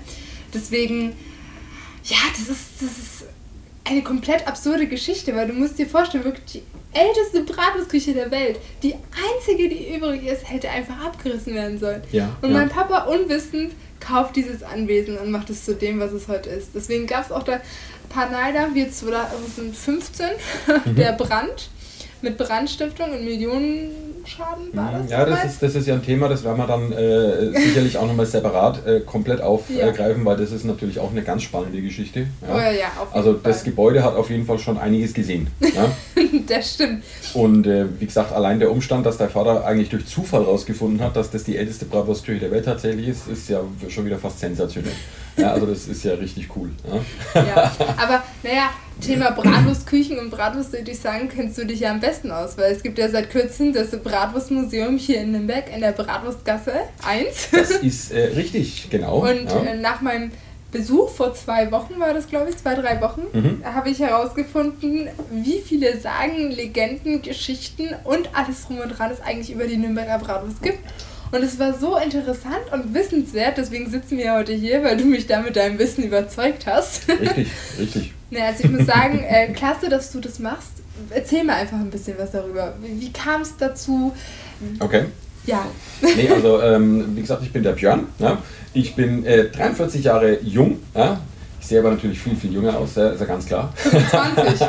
Deswegen, 0.52 1.12
ja, 2.04 2.16
das 2.32 2.48
ist, 2.48 2.82
das 2.82 2.90
ist 2.98 3.24
eine 3.90 4.02
komplett 4.02 4.46
absurde 4.46 4.86
Geschichte, 4.86 5.34
weil 5.34 5.48
du 5.48 5.52
musst 5.52 5.78
dir 5.78 5.86
vorstellen, 5.86 6.24
wirklich 6.24 6.44
die 6.52 6.62
älteste 6.92 7.42
Bratwurstküche 7.42 8.14
der 8.14 8.30
Welt, 8.30 8.58
die 8.82 8.94
einzige, 8.94 9.68
die 9.68 9.94
übrig 9.94 10.24
ist, 10.26 10.48
hätte 10.50 10.70
einfach 10.70 11.04
abgerissen 11.04 11.54
werden 11.54 11.78
sollen. 11.78 12.02
Ja, 12.12 12.36
und 12.42 12.50
ja. 12.52 12.58
mein 12.58 12.68
Papa 12.68 13.04
unwissend 13.04 13.72
kauft 14.00 14.36
dieses 14.36 14.62
Anwesen 14.62 15.18
und 15.18 15.30
macht 15.30 15.50
es 15.50 15.64
zu 15.64 15.74
dem, 15.74 16.00
was 16.00 16.12
es 16.12 16.28
heute 16.28 16.50
ist. 16.50 16.70
Deswegen 16.74 17.06
gab 17.06 17.24
es 17.26 17.32
auch 17.32 17.42
da 17.42 17.54
ein 17.54 17.60
paar 18.08 18.30
Neider, 18.30 18.68
wie 18.74 18.88
2015, 18.88 20.26
Mhm. 20.84 20.96
der 20.96 21.12
Brand 21.12 21.68
mit 22.22 22.38
Brandstiftung 22.38 23.10
und 23.12 23.24
Millionenschaden 23.24 24.74
war 24.74 24.92
das. 24.92 25.04
Mhm. 25.04 25.08
Ja, 25.08 25.24
das 25.24 25.44
ist, 25.44 25.62
das 25.62 25.74
ist 25.74 25.86
ja 25.86 25.94
ein 25.94 26.04
Thema, 26.04 26.28
das 26.28 26.44
werden 26.44 26.58
wir 26.58 26.66
dann 26.66 26.92
äh, 26.92 27.58
sicherlich 27.58 27.96
auch 27.96 28.06
nochmal 28.06 28.26
separat 28.26 28.86
äh, 28.86 29.00
komplett 29.00 29.40
aufgreifen, 29.40 30.24
weil 30.24 30.36
das 30.36 30.52
ist 30.52 30.64
natürlich 30.64 30.98
auch 30.98 31.10
eine 31.10 31.22
ganz 31.22 31.42
spannende 31.42 31.80
Geschichte. 31.80 32.26
Oh 32.42 32.56
ja, 32.56 32.70
ja, 32.70 32.92
Also 33.12 33.32
Fall. 33.32 33.40
das 33.44 33.64
Gebäude 33.64 34.02
hat 34.04 34.14
auf 34.14 34.30
jeden 34.30 34.46
Fall 34.46 34.58
schon 34.58 34.78
einiges 34.78 35.14
gesehen. 35.14 35.48
Ja? 35.60 35.90
das 36.46 36.74
stimmt. 36.74 37.02
Und 37.34 37.66
äh, 37.66 37.86
wie 37.98 38.06
gesagt, 38.06 38.32
allein 38.32 38.58
der 38.58 38.70
Umstand, 38.70 39.06
dass 39.06 39.18
der 39.18 39.28
Vater 39.30 39.64
eigentlich 39.64 39.88
durch 39.88 40.06
Zufall 40.06 40.42
rausgefunden 40.42 41.00
hat, 41.00 41.16
dass 41.16 41.30
das 41.30 41.44
die 41.44 41.56
älteste 41.56 41.84
Bratwurstküche 41.84 42.40
der 42.40 42.50
Welt 42.50 42.64
tatsächlich 42.64 43.08
ist, 43.08 43.28
ist 43.28 43.48
ja 43.48 43.60
schon 43.88 44.06
wieder 44.06 44.18
fast 44.18 44.40
sensationell. 44.40 44.92
Ja, 45.40 45.52
also 45.52 45.66
das 45.66 45.86
ist 45.88 46.04
ja 46.04 46.14
richtig 46.14 46.48
cool. 46.56 46.70
Ja? 47.34 47.42
Ja, 47.42 47.72
aber 47.96 48.22
naja, 48.42 48.70
Thema 49.00 49.30
Bratwurstküchen 49.30 50.18
und 50.18 50.30
Bratwurst, 50.30 50.72
würde 50.72 50.90
ich 50.90 50.98
sagen, 50.98 51.28
kennst 51.34 51.56
du 51.58 51.64
dich 51.64 51.80
ja 51.80 51.90
am 51.90 52.00
besten 52.00 52.30
aus, 52.30 52.58
weil 52.58 52.72
es 52.72 52.82
gibt 52.82 52.98
ja 52.98 53.08
seit 53.08 53.30
kürzem 53.30 53.72
das 53.72 53.90
Bratwurstmuseum 53.90 54.98
hier 54.98 55.20
in 55.22 55.32
Nürnberg 55.32 55.64
in 55.74 55.80
der 55.80 55.92
Bratwurstgasse 55.92 56.72
1. 57.06 57.48
Das 57.52 57.70
ist 57.70 58.12
äh, 58.12 58.26
richtig, 58.36 58.88
genau. 58.90 59.20
Und 59.28 59.44
ja. 59.50 59.62
äh, 59.64 59.76
nach 59.78 60.00
meinem 60.02 60.30
Besuch 60.70 61.10
vor 61.10 61.34
zwei 61.34 61.72
Wochen 61.72 61.98
war 61.98 62.14
das, 62.14 62.28
glaube 62.28 62.50
ich, 62.50 62.56
zwei, 62.56 62.74
drei 62.74 63.00
Wochen, 63.00 63.22
Mhm. 63.32 63.64
habe 63.64 63.90
ich 63.90 63.98
herausgefunden, 63.98 65.08
wie 65.32 65.60
viele 65.60 65.98
Sagen, 65.98 66.50
Legenden, 66.50 67.22
Geschichten 67.22 67.88
und 68.04 68.30
alles 68.34 68.66
drum 68.66 68.78
und 68.78 68.90
dran 68.90 69.10
es 69.10 69.20
eigentlich 69.20 69.50
über 69.50 69.64
die 69.66 69.76
Nürnberger 69.78 70.18
Bratwurst 70.18 70.62
gibt. 70.62 70.78
Und 71.32 71.42
es 71.42 71.58
war 71.58 71.78
so 71.78 71.96
interessant 71.96 72.72
und 72.72 72.92
wissenswert, 72.92 73.56
deswegen 73.56 73.88
sitzen 73.90 74.18
wir 74.18 74.32
heute 74.34 74.52
hier, 74.52 74.82
weil 74.82 74.96
du 74.96 75.04
mich 75.04 75.26
da 75.26 75.40
mit 75.40 75.56
deinem 75.56 75.78
Wissen 75.78 76.04
überzeugt 76.04 76.66
hast. 76.66 77.08
Richtig, 77.08 77.48
richtig. 77.78 78.12
Ne, 78.32 78.44
also 78.44 78.62
ich 78.62 78.70
muss 78.70 78.86
sagen, 78.86 79.24
äh, 79.28 79.48
klasse, 79.48 79.88
dass 79.88 80.12
du 80.12 80.20
das 80.20 80.38
machst. 80.38 80.70
Erzähl 81.10 81.42
mir 81.42 81.54
einfach 81.54 81.78
ein 81.78 81.90
bisschen 81.90 82.16
was 82.16 82.30
darüber. 82.30 82.74
Wie, 82.80 83.00
wie 83.00 83.12
kam 83.12 83.40
es 83.40 83.56
dazu? 83.56 84.14
Okay. 84.78 85.06
Ja, 85.46 85.66
Nee, 86.00 86.28
also 86.28 86.62
ähm, 86.62 87.16
wie 87.16 87.22
gesagt, 87.22 87.42
ich 87.42 87.52
bin 87.52 87.64
der 87.64 87.72
Björn. 87.72 88.06
Ja? 88.20 88.38
Ich 88.72 88.94
bin 88.94 89.24
äh, 89.26 89.48
43 89.48 90.04
Jahre 90.04 90.38
jung. 90.42 90.78
Ja? 90.94 91.18
Ich 91.60 91.66
sehe 91.66 91.80
aber 91.80 91.90
natürlich 91.90 92.20
viel, 92.20 92.36
viel 92.36 92.52
jünger 92.52 92.78
aus, 92.78 92.94
ja, 92.94 93.08
ist 93.08 93.20
ja 93.20 93.26
ganz 93.26 93.46
klar. 93.46 93.72
20. 93.82 94.68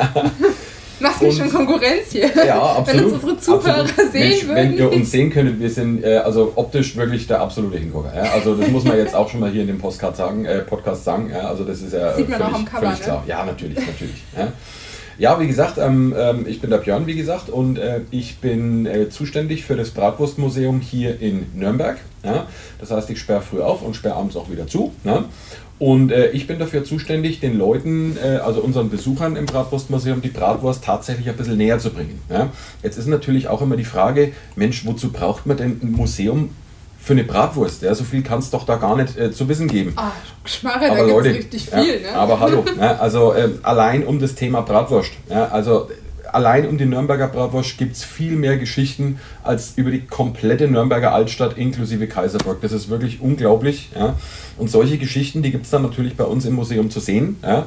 Machst 1.02 1.22
mir 1.22 1.32
schon 1.32 1.50
Konkurrenz 1.50 2.10
hier. 2.10 2.30
Ja, 2.46 2.62
absolut. 2.62 2.86
Wenn 2.86 3.04
uns 3.04 3.12
unsere 3.14 3.38
Zuhörer 3.38 3.80
absolut. 3.80 4.12
sehen 4.12 4.28
Mensch, 4.28 4.46
würden. 4.46 4.56
Wenn 4.56 4.72
ihr 4.74 4.92
uns 4.92 5.10
sehen 5.10 5.30
könntet, 5.30 5.60
wir 5.60 5.70
sind 5.70 6.04
äh, 6.04 6.18
also 6.18 6.52
optisch 6.54 6.96
wirklich 6.96 7.26
der 7.26 7.40
absolute 7.40 7.78
Hingucker. 7.78 8.14
Ja? 8.14 8.32
Also 8.32 8.54
das 8.54 8.68
muss 8.70 8.84
man 8.84 8.96
jetzt 8.96 9.14
auch 9.14 9.28
schon 9.28 9.40
mal 9.40 9.50
hier 9.50 9.62
in 9.62 9.68
dem 9.68 9.78
Podcast 9.78 10.16
sagen. 10.16 10.44
Äh, 10.44 10.60
Podcast 10.60 11.04
sagen 11.04 11.30
ja? 11.30 11.48
Also 11.48 11.64
das 11.64 11.82
ist 11.82 11.92
ja 11.92 12.14
Sieht 12.14 12.28
man 12.28 12.40
auch 12.40 12.46
völlig, 12.46 12.58
am 12.58 12.64
Cover, 12.64 12.80
völlig 12.82 12.98
ne? 12.98 13.04
klar. 13.04 13.24
Ja, 13.26 13.44
natürlich, 13.44 13.78
natürlich. 13.78 14.22
Ja? 14.36 14.52
Ja, 15.18 15.38
wie 15.38 15.46
gesagt, 15.46 15.78
ähm, 15.78 16.14
ähm, 16.16 16.46
ich 16.48 16.60
bin 16.60 16.70
der 16.70 16.78
Björn, 16.78 17.06
wie 17.06 17.14
gesagt, 17.14 17.50
und 17.50 17.78
äh, 17.78 18.00
ich 18.10 18.38
bin 18.38 18.86
äh, 18.86 19.10
zuständig 19.10 19.64
für 19.64 19.76
das 19.76 19.90
Bratwurstmuseum 19.90 20.80
hier 20.80 21.20
in 21.20 21.46
Nürnberg. 21.54 21.98
Ja? 22.24 22.46
Das 22.80 22.90
heißt, 22.90 23.10
ich 23.10 23.20
sperre 23.20 23.42
früh 23.42 23.60
auf 23.60 23.82
und 23.82 23.94
sperre 23.94 24.16
abends 24.16 24.36
auch 24.36 24.50
wieder 24.50 24.66
zu. 24.66 24.92
Ne? 25.04 25.24
Und 25.82 26.12
äh, 26.12 26.30
ich 26.30 26.46
bin 26.46 26.60
dafür 26.60 26.84
zuständig, 26.84 27.40
den 27.40 27.58
Leuten, 27.58 28.16
äh, 28.16 28.36
also 28.36 28.60
unseren 28.60 28.88
Besuchern 28.88 29.34
im 29.34 29.46
Bratwurstmuseum, 29.46 30.22
die 30.22 30.28
Bratwurst 30.28 30.84
tatsächlich 30.84 31.28
ein 31.28 31.36
bisschen 31.36 31.56
näher 31.56 31.80
zu 31.80 31.90
bringen. 31.90 32.20
Ja? 32.30 32.50
Jetzt 32.84 32.98
ist 32.98 33.08
natürlich 33.08 33.48
auch 33.48 33.60
immer 33.62 33.76
die 33.76 33.84
Frage, 33.84 34.32
Mensch, 34.54 34.86
wozu 34.86 35.10
braucht 35.10 35.44
man 35.44 35.56
denn 35.56 35.80
ein 35.82 35.90
Museum 35.90 36.50
für 37.00 37.14
eine 37.14 37.24
Bratwurst? 37.24 37.82
Ja? 37.82 37.96
So 37.96 38.04
viel 38.04 38.22
kann 38.22 38.38
es 38.38 38.50
doch 38.50 38.64
da 38.64 38.76
gar 38.76 38.96
nicht 38.96 39.18
äh, 39.18 39.32
zu 39.32 39.48
wissen 39.48 39.66
geben. 39.66 39.94
Ah, 39.96 40.12
Schmarre, 40.44 40.86
da 40.86 40.92
Aber 40.92 41.00
es 41.02 41.10
Leute, 41.10 41.30
richtig 41.30 41.66
ja, 41.66 41.82
viel, 41.82 42.00
ne? 42.00 42.12
aber 42.14 42.38
hallo, 42.38 42.64
ne, 42.76 43.00
also 43.00 43.34
ähm, 43.34 43.58
allein 43.64 44.06
um 44.06 44.20
das 44.20 44.36
Thema 44.36 44.60
Bratwurst, 44.60 45.10
ja, 45.28 45.48
also 45.48 45.88
allein 46.32 46.66
um 46.66 46.78
die 46.78 46.86
Nürnberger 46.86 47.28
Bratwurst 47.28 47.78
gibt 47.78 47.96
es 47.96 48.04
viel 48.04 48.36
mehr 48.36 48.56
Geschichten 48.56 49.18
als 49.42 49.74
über 49.76 49.90
die 49.90 50.00
komplette 50.00 50.68
Nürnberger 50.68 51.12
Altstadt 51.12 51.56
inklusive 51.56 52.06
Kaiserburg. 52.06 52.60
Das 52.60 52.72
ist 52.72 52.88
wirklich 52.88 53.20
unglaublich. 53.20 53.90
Ja. 53.94 54.16
Und 54.58 54.70
solche 54.70 54.98
Geschichten, 54.98 55.42
die 55.42 55.50
gibt 55.50 55.64
es 55.64 55.70
dann 55.70 55.82
natürlich 55.82 56.16
bei 56.16 56.24
uns 56.24 56.44
im 56.44 56.54
Museum 56.54 56.90
zu 56.90 57.00
sehen. 57.00 57.36
Ja. 57.42 57.66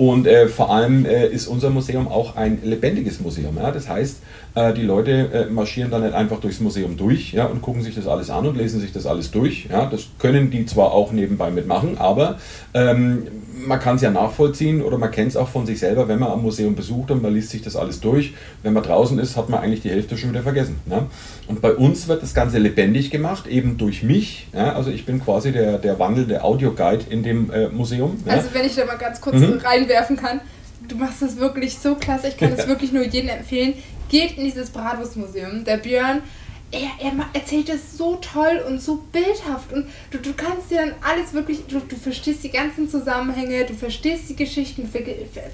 Und 0.00 0.26
äh, 0.26 0.48
vor 0.48 0.72
allem 0.72 1.04
äh, 1.04 1.26
ist 1.26 1.46
unser 1.46 1.68
Museum 1.68 2.08
auch 2.08 2.34
ein 2.34 2.60
lebendiges 2.62 3.20
Museum. 3.20 3.58
Ja? 3.58 3.70
Das 3.70 3.86
heißt, 3.86 4.22
äh, 4.54 4.72
die 4.72 4.80
Leute 4.80 5.28
äh, 5.30 5.52
marschieren 5.52 5.90
dann 5.90 6.02
nicht 6.02 6.14
einfach 6.14 6.40
durchs 6.40 6.58
Museum 6.58 6.96
durch 6.96 7.34
ja, 7.34 7.44
und 7.44 7.60
gucken 7.60 7.82
sich 7.82 7.94
das 7.94 8.06
alles 8.06 8.30
an 8.30 8.46
und 8.46 8.56
lesen 8.56 8.80
sich 8.80 8.92
das 8.92 9.04
alles 9.04 9.30
durch. 9.30 9.66
Ja? 9.70 9.84
Das 9.84 10.06
können 10.18 10.50
die 10.50 10.64
zwar 10.64 10.92
auch 10.92 11.12
nebenbei 11.12 11.50
mitmachen, 11.50 11.98
aber 11.98 12.38
ähm, 12.72 13.26
man 13.66 13.80
kann 13.80 13.96
es 13.96 14.02
ja 14.02 14.10
nachvollziehen 14.10 14.82
oder 14.82 14.98
man 14.98 15.10
kennt 15.10 15.28
es 15.28 15.36
auch 15.36 15.48
von 15.48 15.66
sich 15.66 15.78
selber, 15.78 16.08
wenn 16.08 16.18
man 16.18 16.30
am 16.30 16.42
Museum 16.42 16.74
besucht 16.74 17.10
und 17.10 17.22
man 17.22 17.34
liest 17.34 17.50
sich 17.50 17.62
das 17.62 17.76
alles 17.76 18.00
durch. 18.00 18.34
Wenn 18.62 18.72
man 18.72 18.82
draußen 18.82 19.18
ist, 19.18 19.36
hat 19.36 19.48
man 19.48 19.60
eigentlich 19.60 19.82
die 19.82 19.90
Hälfte 19.90 20.16
schon 20.16 20.30
wieder 20.30 20.42
vergessen. 20.42 20.80
Ne? 20.86 21.06
Und 21.46 21.60
bei 21.60 21.72
uns 21.72 22.08
wird 22.08 22.22
das 22.22 22.34
Ganze 22.34 22.58
lebendig 22.58 23.10
gemacht, 23.10 23.46
eben 23.46 23.78
durch 23.78 24.02
mich. 24.02 24.48
Ja? 24.52 24.74
Also 24.74 24.90
ich 24.90 25.06
bin 25.06 25.22
quasi 25.22 25.52
der, 25.52 25.78
der 25.78 25.98
wandelnde 25.98 26.42
Audioguide 26.42 27.04
in 27.10 27.22
dem 27.22 27.50
äh, 27.50 27.68
Museum. 27.68 28.16
Ja? 28.26 28.32
Also 28.32 28.48
wenn 28.52 28.64
ich 28.64 28.74
da 28.74 28.84
mal 28.84 28.98
ganz 28.98 29.20
kurz 29.20 29.36
mhm. 29.36 29.58
reinwerfen 29.58 30.16
kann, 30.16 30.40
du 30.88 30.96
machst 30.96 31.22
das 31.22 31.38
wirklich 31.38 31.78
so 31.78 31.94
klasse, 31.94 32.28
ich 32.28 32.36
kann 32.36 32.52
es 32.52 32.66
wirklich 32.68 32.92
nur 32.92 33.04
jedem 33.04 33.30
empfehlen. 33.30 33.74
Geht 34.08 34.38
in 34.38 34.44
dieses 34.44 34.70
Bratwurstmuseum. 34.70 35.64
Der 35.64 35.76
Björn 35.76 36.22
er, 36.72 36.90
er 37.04 37.12
erzählt 37.32 37.68
es 37.68 37.96
so 37.96 38.16
toll 38.16 38.62
und 38.66 38.80
so 38.80 39.02
bildhaft 39.12 39.72
und 39.72 39.86
du, 40.10 40.18
du 40.18 40.32
kannst 40.34 40.70
dir 40.70 40.78
dann 40.78 40.94
alles 41.02 41.32
wirklich, 41.32 41.66
du, 41.66 41.80
du 41.80 41.96
verstehst 41.96 42.44
die 42.44 42.50
ganzen 42.50 42.88
Zusammenhänge, 42.88 43.64
du 43.64 43.74
verstehst 43.74 44.28
die 44.28 44.36
Geschichten, 44.36 44.82
du 44.82 44.88
ver, 44.88 45.02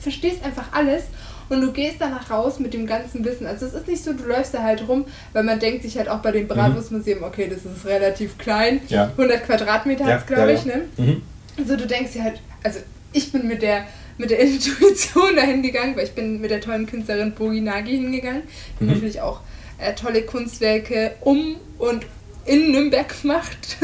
verstehst 0.01 0.45
einfach 0.45 0.73
alles 0.73 1.05
und 1.49 1.63
du 1.63 1.73
gehst 1.73 1.97
danach 2.01 2.31
raus 2.31 2.59
mit 2.59 2.75
dem 2.75 2.87
ganzen 2.87 3.25
Wissen. 3.25 3.47
Also 3.47 3.67
es 3.67 3.73
ist 3.73 3.89
nicht 3.89 4.05
so, 4.05 4.13
du 4.13 4.25
läufst 4.25 4.53
da 4.53 4.63
halt 4.63 4.87
rum, 4.89 5.07
weil 5.33 5.45
man 5.45 5.59
denkt 5.59 5.83
sich 5.83 5.97
halt 5.97 6.09
auch 6.09 6.19
bei 6.19 6.33
dem 6.33 6.45
mhm. 6.45 6.49
Bratwurstmuseum, 6.49 7.23
okay, 7.23 7.49
das 7.49 7.65
ist 7.65 7.87
relativ 7.87 8.37
klein, 8.37 8.81
ja. 8.89 9.05
100 9.17 9.45
Quadratmeter 9.45 10.05
ja, 10.05 10.15
hat 10.15 10.21
es, 10.21 10.27
glaube 10.27 10.53
ja, 10.53 10.59
ich, 10.59 10.65
ne? 10.67 10.83
Mhm. 10.99 11.23
Also 11.57 11.77
du 11.77 11.87
denkst 11.87 12.13
dir 12.13 12.25
halt, 12.25 12.41
also 12.63 12.81
ich 13.13 13.33
bin 13.33 13.47
mit 13.49 13.63
der 13.63 13.87
mit 14.19 14.31
der 14.31 14.39
Intuition 14.41 15.37
dahin 15.37 15.63
gegangen, 15.63 15.97
weil 15.97 16.05
ich 16.05 16.13
bin 16.13 16.41
mit 16.41 16.51
der 16.51 16.61
tollen 16.61 16.87
Künstlerin 16.87 17.33
Bogi 17.33 17.61
Nagi 17.61 17.93
hingegangen, 17.93 18.43
die 18.81 18.85
mhm. 18.85 18.93
natürlich 18.93 19.21
auch 19.21 19.41
äh, 19.79 19.95
tolle 19.95 20.23
Kunstwerke 20.23 21.13
um 21.21 21.57
und 21.79 22.07
in 22.45 22.73
Nürnberg 22.73 23.09
gemacht. 23.23 23.79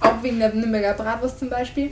auch 0.00 0.22
wegen 0.22 0.38
der 0.38 0.54
Nürnberger 0.54 0.94
Bratwurst 0.94 1.38
zum 1.38 1.50
Beispiel. 1.50 1.90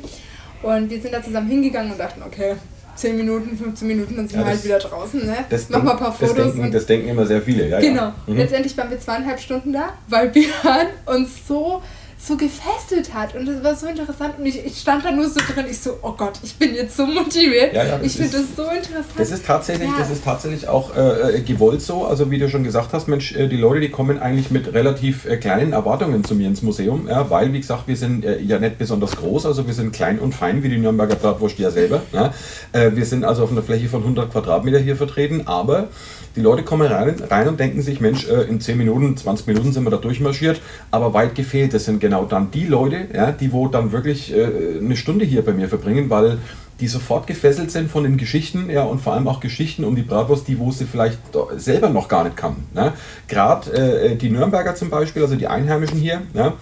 Und 0.63 0.91
wir 0.91 1.01
sind 1.01 1.13
da 1.13 1.23
zusammen 1.23 1.49
hingegangen 1.49 1.93
und 1.93 1.99
dachten, 1.99 2.23
okay, 2.23 2.55
10 2.97 3.17
Minuten, 3.17 3.57
15 3.57 3.87
Minuten, 3.87 4.17
dann 4.17 4.27
sind 4.27 4.39
ja, 4.41 4.47
wir 4.47 4.53
halt 4.53 4.65
wieder 4.65 4.79
draußen. 4.79 5.27
Ne? 5.27 5.37
Mal 5.69 5.91
ein 5.91 5.99
paar 5.99 6.13
Fotos. 6.13 6.35
Das 6.35 6.53
denken, 6.53 6.73
das 6.73 6.87
denken 6.87 7.09
immer 7.09 7.27
sehr 7.27 7.43
viele, 7.43 7.69
ja. 7.69 7.79
Genau. 7.79 8.03
Ja. 8.03 8.15
Mhm. 8.27 8.37
Letztendlich 8.37 8.77
waren 8.77 8.91
wir 8.91 8.99
zweieinhalb 8.99 9.39
Stunden 9.39 9.73
da, 9.73 9.91
weil 10.09 10.29
Björn 10.31 10.87
uns 11.05 11.47
so 11.47 11.83
so 12.19 12.37
gefesselt 12.37 13.13
hat. 13.13 13.35
Und 13.35 13.47
das 13.47 13.63
war 13.63 13.75
so 13.75 13.87
interessant. 13.87 14.39
Und 14.39 14.47
ich, 14.47 14.65
ich, 14.65 14.79
stand 14.79 15.05
da 15.05 15.13
nur 15.13 15.29
so 15.29 15.39
drin, 15.41 15.67
ich 15.71 15.79
so, 15.79 15.99
oh 16.03 16.13
Gott, 16.17 16.41
ich 16.43 16.55
bin 16.57 16.75
jetzt 16.75 16.97
so 16.97 17.07
motiviert. 17.07 17.75
Ja, 17.75 17.85
ja, 17.85 18.01
ich 18.03 18.13
finde 18.13 18.33
das 18.33 18.57
so 18.57 18.63
interessant. 18.63 19.19
Das 19.19 19.31
ist 19.31 19.47
tatsächlich, 19.47 19.89
ja. 19.89 19.95
das 19.99 20.11
ist 20.11 20.25
tatsächlich 20.25 20.67
auch 20.67 20.97
äh, 20.97 21.41
gewollt 21.43 21.83
so. 21.83 22.07
Also 22.07 22.31
wie 22.31 22.39
du 22.39 22.49
schon 22.49 22.65
gesagt 22.65 22.93
hast, 22.93 23.07
Mensch, 23.07 23.35
äh, 23.35 23.49
die 23.49 23.57
Leute, 23.57 23.81
die 23.81 23.91
kommen 23.91 24.19
eigentlich 24.19 24.51
mit 24.51 24.73
relativ 24.73 25.27
äh, 25.27 25.37
kleinen 25.37 25.73
Erwartungen 25.73 26.25
zu 26.25 26.35
mir 26.35 26.49
ins 26.49 26.63
Museum, 26.63 27.07
ja, 27.09 27.29
weil, 27.31 27.53
wie 27.53 27.61
gesagt, 27.61 27.87
wir 27.87 27.97
sind 27.97 28.25
äh, 28.25 28.41
ja 28.41 28.59
nicht 28.59 28.79
besonders 28.79 29.17
groß, 29.17 29.47
also 29.47 29.67
wir 29.67 29.75
sind 29.75 29.93
klein 29.93 30.19
und 30.19 30.35
fein, 30.35 30.63
wie 30.63 30.69
die 30.69 30.79
Nürnberger 30.79 31.17
Bratwurst 31.17 31.59
ja 31.59 31.71
selber. 31.71 32.03
Ja. 32.13 32.33
Äh, 32.73 32.97
wir 32.97 33.05
sind 33.05 33.25
also 33.25 33.45
auf 33.45 33.53
einer 33.53 33.63
Fläche 33.63 33.89
von 33.89 34.03
100 34.03 34.33
Quadratmeter 34.33 34.79
hier 34.79 34.97
vertreten, 34.97 35.43
aber 35.47 35.89
die 36.37 36.43
Leute 36.43 36.63
kommen 36.65 36.87
rein, 36.87 37.17
rein 37.31 37.49
und 37.49 37.59
denken 37.59 37.81
sich, 37.81 38.01
Mensch, 38.01 38.29
äh, 38.29 38.43
in 38.43 38.61
10 38.61 38.77
Minuten, 38.77 39.17
20 39.17 39.47
Minuten 39.47 39.73
sind 39.73 39.85
wir 39.85 39.91
da 39.91 39.97
durchmarschiert, 39.97 40.61
aber 40.91 41.15
weit 41.15 41.35
gefehlt. 41.35 41.73
Das 41.73 41.87
sind 41.87 41.99
genau 42.07 42.25
dann 42.25 42.53
die 42.53 42.67
Leute, 42.67 43.09
ja, 43.13 43.33
die 43.33 43.53
wo 43.53 43.67
dann 43.67 43.91
wirklich 43.91 44.33
äh, 44.33 44.79
eine 44.81 44.97
Stunde 44.97 45.25
hier 45.25 45.45
bei 45.45 45.53
mir 45.53 45.69
verbringen, 45.69 46.09
weil 46.09 46.39
die 46.79 46.87
sofort 46.87 47.27
gefesselt 47.27 47.73
sind 47.73 47.91
von 47.91 48.05
den 48.05 48.17
Geschichten, 48.17 48.71
ja, 48.71 48.85
und 48.85 49.01
vor 49.01 49.15
allem 49.15 49.27
auch 49.27 49.41
Geschichten 49.41 49.83
um 49.85 49.97
die 49.97 50.03
Bratwurst, 50.03 50.47
die 50.47 50.59
wo 50.59 50.71
sie 50.71 50.85
vielleicht 50.85 51.19
selber 51.57 51.89
noch 51.89 52.07
gar 52.07 52.23
nicht 52.23 52.37
kannten. 52.37 52.65
Ne? 52.75 52.93
Gerade 53.27 53.73
äh, 53.73 54.17
die 54.17 54.31
Nürnberger 54.31 54.75
zum 54.77 54.89
Beispiel, 54.89 55.23
also 55.23 55.35
die 55.35 55.49
Einheimischen 55.49 55.99
hier, 55.99 56.23
ja, 56.35 56.53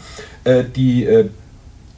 äh, 0.44 0.64
die 0.64 1.04
äh, 1.04 1.28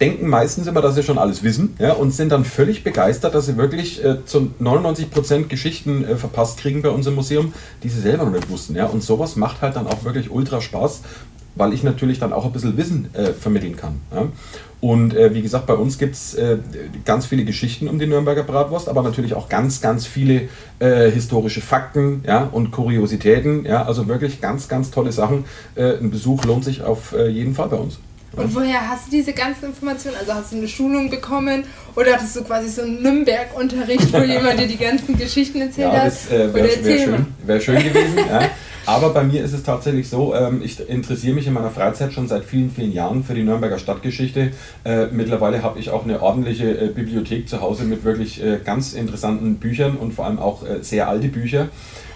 denken 0.01 0.29
meistens 0.29 0.67
immer, 0.67 0.81
dass 0.81 0.95
sie 0.95 1.03
schon 1.03 1.19
alles 1.19 1.43
wissen 1.43 1.77
ja, 1.79 1.93
und 1.93 2.11
sind 2.11 2.33
dann 2.33 2.45
völlig 2.45 2.85
begeistert, 2.85 3.35
dass 3.35 3.47
sie 3.47 3.57
wirklich 3.57 4.05
äh, 4.05 4.25
zu 4.25 4.51
99% 4.61 5.47
Geschichten 5.47 6.05
äh, 6.05 6.17
verpasst 6.17 6.59
kriegen 6.59 6.83
bei 6.83 6.91
uns 6.91 7.07
im 7.07 7.15
Museum, 7.15 7.53
die 7.83 7.89
sie 7.89 8.01
selber 8.01 8.25
noch 8.25 8.33
nicht 8.33 8.51
wussten. 8.51 8.75
Ja. 8.75 8.87
Und 8.87 9.03
sowas 9.03 9.37
macht 9.37 9.63
halt 9.63 9.77
dann 9.77 9.87
auch 9.87 10.05
wirklich 10.05 10.31
ultra 10.31 10.61
Spaß, 10.61 11.03
weil 11.57 11.73
ich 11.73 11.83
natürlich 11.83 12.19
dann 12.19 12.33
auch 12.33 12.45
ein 12.45 12.53
bisschen 12.53 12.77
Wissen 12.77 13.09
äh, 13.15 13.33
vermitteln 13.33 13.77
kann. 13.77 14.01
Ja. 14.15 14.29
Und 14.81 15.17
äh, 15.17 15.35
wie 15.35 15.43
gesagt, 15.43 15.67
bei 15.67 15.75
uns 15.75 15.99
gibt 15.99 16.15
es 16.15 16.35
äh, 16.35 16.59
ganz 17.05 17.27
viele 17.27 17.45
Geschichten 17.45 17.89
um 17.89 17.99
die 17.99 18.07
Nürnberger 18.07 18.43
Bratwurst, 18.43 18.89
aber 18.89 19.03
natürlich 19.03 19.35
auch 19.35 19.49
ganz, 19.49 19.81
ganz 19.81 20.07
viele 20.07 20.49
äh, 20.79 21.11
historische 21.11 21.61
Fakten 21.61 22.23
ja, 22.27 22.45
und 22.45 22.71
Kuriositäten. 22.71 23.65
Ja, 23.65 23.85
also 23.85 24.07
wirklich 24.07 24.41
ganz, 24.41 24.69
ganz 24.69 24.91
tolle 24.91 25.13
Sachen. 25.13 25.45
ein 25.77 26.11
Besuch 26.11 26.45
lohnt 26.45 26.65
sich 26.65 26.83
auf 26.83 27.15
jeden 27.29 27.55
Fall 27.55 27.69
bei 27.69 27.77
uns. 27.77 27.99
Und 28.37 28.55
woher 28.55 28.89
hast 28.89 29.07
du 29.07 29.11
diese 29.13 29.33
ganzen 29.33 29.67
Informationen? 29.67 30.17
Also 30.19 30.35
hast 30.35 30.53
du 30.53 30.57
eine 30.57 30.69
Schulung 30.69 31.09
bekommen 31.09 31.65
oder 31.95 32.13
hattest 32.13 32.37
du 32.37 32.45
quasi 32.45 32.69
so 32.69 32.83
einen 32.83 33.03
Nürnberg-Unterricht, 33.03 34.13
wo 34.13 34.19
jemand 34.23 34.61
dir 34.61 34.67
die 34.67 34.77
ganzen 34.77 35.17
Geschichten 35.17 35.61
erzählt 35.63 35.93
ja, 35.93 36.05
das, 36.05 36.27
hat? 36.27 36.33
Äh, 36.33 36.55
wäre 36.55 36.85
wär 36.85 36.99
schön, 36.99 37.27
wär 37.45 37.61
schön 37.61 37.83
gewesen. 37.83 38.19
ja. 38.19 38.51
Aber 38.87 39.11
bei 39.11 39.25
mir 39.25 39.43
ist 39.43 39.53
es 39.53 39.65
tatsächlich 39.65 40.09
so, 40.09 40.33
ähm, 40.35 40.63
ich 40.63 40.89
interessiere 40.89 41.35
mich 41.35 41.49
in 41.49 41.53
meiner 41.53 41.71
Freizeit 41.71 42.13
schon 42.13 42.29
seit 42.29 42.45
vielen, 42.45 42.71
vielen 42.71 42.93
Jahren 42.93 43.25
für 43.25 43.35
die 43.35 43.43
Nürnberger 43.43 43.81
Stadtgeschichte. 43.81 44.53
Äh, 44.85 45.07
mittlerweile 45.07 45.65
habe 45.65 45.81
ich 45.81 45.91
auch 45.91 46.05
eine 46.05 46.23
ordentliche 46.23 46.71
äh, 46.71 46.89
Bibliothek 46.89 47.49
zu 47.49 47.61
Hause 47.61 47.85
mit 47.85 48.05
wirklich 48.05 48.43
äh, 48.43 48.61
ganz 48.65 48.93
interessanten 48.93 49.57
Büchern 49.57 49.97
und 49.97 50.15
vor 50.15 50.27
allem 50.27 50.39
auch 50.39 50.63
sehr 50.81 51.09
alte 51.09 51.29
Bücher. 51.29 51.69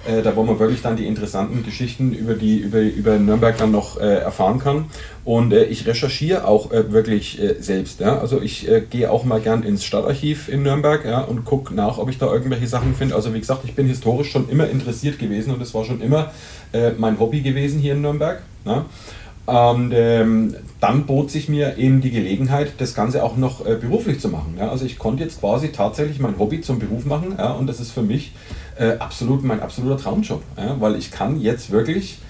Äh, 0.06 0.22
da 0.22 0.34
wo 0.34 0.42
man 0.42 0.58
wirklich 0.58 0.80
dann 0.80 0.96
die 0.96 1.06
interessanten 1.06 1.62
Geschichten 1.62 2.14
über, 2.14 2.32
die, 2.32 2.56
über, 2.58 2.80
über 2.80 3.18
Nürnberg 3.18 3.58
dann 3.58 3.70
noch 3.70 4.00
äh, 4.00 4.14
erfahren 4.16 4.58
kann. 4.58 4.86
Und 5.24 5.52
äh, 5.52 5.64
ich 5.64 5.86
recherchiere 5.86 6.46
auch 6.46 6.72
äh, 6.72 6.90
wirklich 6.90 7.40
äh, 7.40 7.56
selbst. 7.60 8.00
Ja? 8.00 8.18
Also 8.18 8.40
ich 8.40 8.66
äh, 8.66 8.80
gehe 8.80 9.10
auch 9.10 9.24
mal 9.24 9.40
gern 9.40 9.62
ins 9.62 9.84
Stadtarchiv 9.84 10.48
in 10.48 10.62
Nürnberg 10.62 11.04
ja, 11.04 11.20
und 11.20 11.44
gucke 11.44 11.74
nach, 11.74 11.98
ob 11.98 12.08
ich 12.08 12.16
da 12.16 12.32
irgendwelche 12.32 12.66
Sachen 12.66 12.94
finde. 12.94 13.14
Also 13.14 13.34
wie 13.34 13.40
gesagt, 13.40 13.60
ich 13.64 13.74
bin 13.74 13.86
historisch 13.86 14.30
schon 14.30 14.48
immer 14.48 14.68
interessiert 14.70 15.18
gewesen 15.18 15.52
und 15.52 15.60
es 15.60 15.74
war 15.74 15.84
schon 15.84 16.00
immer 16.00 16.32
mein 16.98 17.18
Hobby 17.18 17.40
gewesen 17.40 17.80
hier 17.80 17.94
in 17.94 18.00
Nürnberg. 18.00 18.42
Ja? 18.64 18.86
Und 19.50 19.90
ähm, 19.92 20.54
dann 20.78 21.06
bot 21.06 21.32
sich 21.32 21.48
mir 21.48 21.76
eben 21.76 22.00
die 22.00 22.12
Gelegenheit, 22.12 22.74
das 22.78 22.94
Ganze 22.94 23.24
auch 23.24 23.36
noch 23.36 23.66
äh, 23.66 23.74
beruflich 23.74 24.20
zu 24.20 24.28
machen. 24.28 24.54
Ja? 24.56 24.70
Also 24.70 24.84
ich 24.84 24.96
konnte 24.96 25.24
jetzt 25.24 25.40
quasi 25.40 25.72
tatsächlich 25.72 26.20
mein 26.20 26.38
Hobby 26.38 26.60
zum 26.60 26.78
Beruf 26.78 27.04
machen 27.04 27.34
ja? 27.36 27.50
und 27.50 27.66
das 27.66 27.80
ist 27.80 27.90
für 27.90 28.02
mich 28.02 28.32
äh, 28.78 28.92
absolut 28.98 29.42
mein 29.42 29.58
absoluter 29.58 29.96
Traumjob, 29.96 30.40
ja? 30.56 30.80
weil 30.80 30.94
ich 30.94 31.10
kann 31.10 31.40
jetzt 31.40 31.72
wirklich 31.72 32.20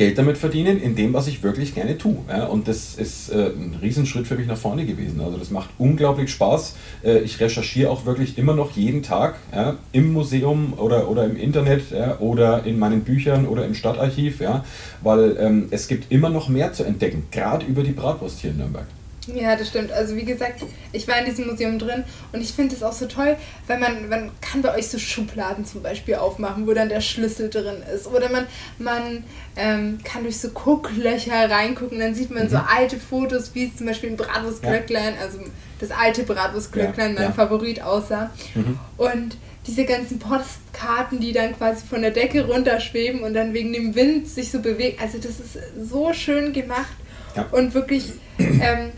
Geld 0.00 0.16
damit 0.16 0.38
verdienen, 0.38 0.80
in 0.80 0.96
dem, 0.96 1.12
was 1.12 1.26
ich 1.26 1.42
wirklich 1.42 1.74
gerne 1.74 1.98
tue. 1.98 2.16
Und 2.50 2.68
das 2.68 2.94
ist 2.94 3.28
äh, 3.28 3.48
ein 3.48 3.76
Riesenschritt 3.82 4.26
für 4.26 4.34
mich 4.34 4.46
nach 4.46 4.56
vorne 4.56 4.86
gewesen. 4.86 5.20
Also 5.20 5.36
das 5.36 5.50
macht 5.50 5.68
unglaublich 5.76 6.30
Spaß. 6.30 6.74
Äh, 7.04 7.18
ich 7.18 7.38
recherchiere 7.38 7.90
auch 7.90 8.06
wirklich 8.06 8.38
immer 8.38 8.54
noch 8.54 8.70
jeden 8.70 9.02
Tag 9.02 9.34
im 9.92 10.14
Museum 10.14 10.72
oder, 10.78 11.10
oder 11.10 11.26
im 11.26 11.36
Internet 11.36 11.82
oder 12.18 12.64
in 12.64 12.78
meinen 12.78 13.02
Büchern 13.02 13.46
oder 13.46 13.66
im 13.66 13.74
Stadtarchiv, 13.74 14.42
weil 15.02 15.36
ähm, 15.38 15.68
es 15.70 15.86
gibt 15.86 16.10
immer 16.10 16.30
noch 16.30 16.48
mehr 16.48 16.72
zu 16.72 16.84
entdecken, 16.84 17.24
gerade 17.30 17.66
über 17.66 17.82
die 17.82 17.92
Bratwurst 17.92 18.40
hier 18.40 18.52
in 18.52 18.56
Nürnberg. 18.56 18.86
Ja, 19.36 19.56
das 19.56 19.68
stimmt. 19.68 19.92
Also 19.92 20.16
wie 20.16 20.24
gesagt, 20.24 20.62
ich 20.92 21.06
war 21.08 21.18
in 21.18 21.24
diesem 21.24 21.46
Museum 21.46 21.78
drin 21.78 22.04
und 22.32 22.40
ich 22.40 22.52
finde 22.52 22.74
es 22.74 22.82
auch 22.82 22.92
so 22.92 23.06
toll, 23.06 23.36
weil 23.66 23.78
man, 23.78 24.08
man 24.08 24.30
kann 24.40 24.62
bei 24.62 24.74
euch 24.76 24.88
so 24.88 24.98
Schubladen 24.98 25.64
zum 25.64 25.82
Beispiel 25.82 26.16
aufmachen, 26.16 26.66
wo 26.66 26.72
dann 26.72 26.88
der 26.88 27.00
Schlüssel 27.00 27.50
drin 27.50 27.82
ist. 27.94 28.06
Oder 28.06 28.30
man, 28.30 28.46
man 28.78 29.24
ähm, 29.56 29.98
kann 30.04 30.22
durch 30.22 30.38
so 30.38 30.50
Gucklöcher 30.50 31.50
reingucken, 31.50 31.98
dann 31.98 32.14
sieht 32.14 32.30
man 32.30 32.44
mhm. 32.44 32.50
so 32.50 32.56
alte 32.56 32.98
Fotos, 32.98 33.54
wie 33.54 33.74
zum 33.74 33.86
Beispiel 33.86 34.10
ein 34.10 34.16
Bratwurstglöcklein, 34.16 35.14
ja. 35.14 35.20
also 35.20 35.38
das 35.78 35.90
alte 35.90 36.24
Bratwurstglöcklein, 36.24 37.14
ja, 37.14 37.20
mein 37.20 37.28
ja. 37.28 37.32
Favorit 37.32 37.82
aussah. 37.82 38.30
Mhm. 38.54 38.78
Und 38.96 39.36
diese 39.66 39.84
ganzen 39.84 40.18
Postkarten, 40.18 41.20
die 41.20 41.32
dann 41.32 41.56
quasi 41.56 41.86
von 41.86 42.02
der 42.02 42.10
Decke 42.10 42.46
runterschweben 42.46 43.22
und 43.22 43.34
dann 43.34 43.52
wegen 43.52 43.72
dem 43.72 43.94
Wind 43.94 44.26
sich 44.28 44.50
so 44.50 44.60
bewegen. 44.60 44.98
Also 45.00 45.18
das 45.18 45.38
ist 45.38 45.58
so 45.80 46.12
schön 46.12 46.52
gemacht 46.52 46.92
und 47.52 47.74
wirklich... 47.74 48.12
Ähm, 48.38 48.90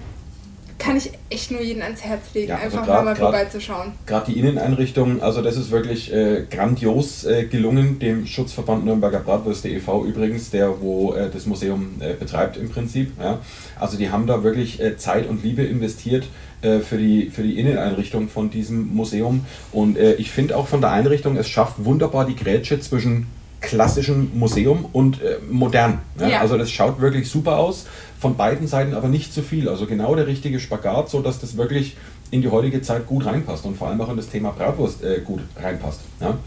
kann 0.83 0.97
ich 0.97 1.13
echt 1.31 1.53
nur 1.53 1.61
jeden 1.61 1.81
ans 1.81 2.03
Herz 2.03 2.35
legen, 2.35 2.49
ja, 2.49 2.57
also 2.57 2.79
einfach 2.79 2.87
grad, 2.87 3.05
mal 3.05 3.15
vorbeizuschauen. 3.15 3.93
Gerade 4.05 4.33
die 4.33 4.39
Inneneinrichtung, 4.41 5.23
also 5.23 5.41
das 5.41 5.57
ist 5.57 5.71
wirklich 5.71 6.13
äh, 6.13 6.45
grandios 6.51 7.25
äh, 7.25 7.45
gelungen, 7.45 8.01
dem 8.01 8.27
Schutzverband 8.27 8.85
Nürnberger 8.85 9.21
Bratwürste 9.21 9.69
e.V. 9.69 10.05
übrigens, 10.05 10.51
der 10.51 10.81
wo 10.81 11.13
äh, 11.13 11.31
das 11.31 11.47
Museum 11.47 12.01
äh, 12.01 12.15
betreibt 12.15 12.57
im 12.57 12.69
Prinzip. 12.69 13.13
Ja. 13.21 13.39
Also 13.79 13.97
die 13.97 14.11
haben 14.11 14.27
da 14.27 14.43
wirklich 14.43 14.81
äh, 14.81 14.97
Zeit 14.97 15.29
und 15.29 15.45
Liebe 15.45 15.63
investiert 15.63 16.25
äh, 16.63 16.81
für, 16.81 16.99
die, 16.99 17.31
für 17.31 17.45
die 17.45 17.61
Inneneinrichtung 17.61 18.29
von 18.29 18.51
diesem 18.51 18.93
Museum 18.95 19.47
und 19.71 19.97
ich 19.99 20.31
finde 20.31 20.57
auch 20.57 20.67
von 20.67 20.81
der 20.81 20.91
Einrichtung, 20.91 21.37
es 21.37 21.49
schafft 21.49 21.85
wunderbar 21.85 22.27
die 22.27 22.35
Grätsche 22.35 22.81
zwischen 22.81 23.27
klassischen 23.63 24.37
Museum 24.39 24.87
und 24.93 25.23
äh, 25.23 25.39
modern. 25.49 26.01
Ja? 26.19 26.29
Ja. 26.29 26.41
Also 26.41 26.59
das 26.59 26.71
schaut 26.71 27.01
wirklich 27.01 27.31
super 27.31 27.59
aus, 27.59 27.87
von 28.23 28.37
beiden 28.37 28.69
Seiten 28.69 28.95
aber 28.95 29.09
nicht 29.09 29.35
zu 29.35 29.43
viel. 29.43 29.69
Also 29.69 29.87
genau 29.87 30.15
der 30.15 30.29
richtige 30.29 30.61
Spagat, 30.61 31.11
so 31.11 31.21
dass 31.21 31.41
das 31.41 31.57
wirklich 31.57 31.97
in 32.31 32.41
die 32.41 32.49
heutige 32.49 32.81
Zeit 32.81 33.09
gut 33.09 33.27
reinpasst 33.27 33.67
und 33.67 33.77
vor 33.77 33.89
allem 33.89 34.01
auch 34.01 34.09
in 34.11 34.17
das 34.17 34.29
Thema 34.29 34.53
Bratwurst 34.53 35.03
äh, 35.03 35.21
gut 35.23 35.41
reinpasst. 35.61 36.01
Ja, 36.21 36.39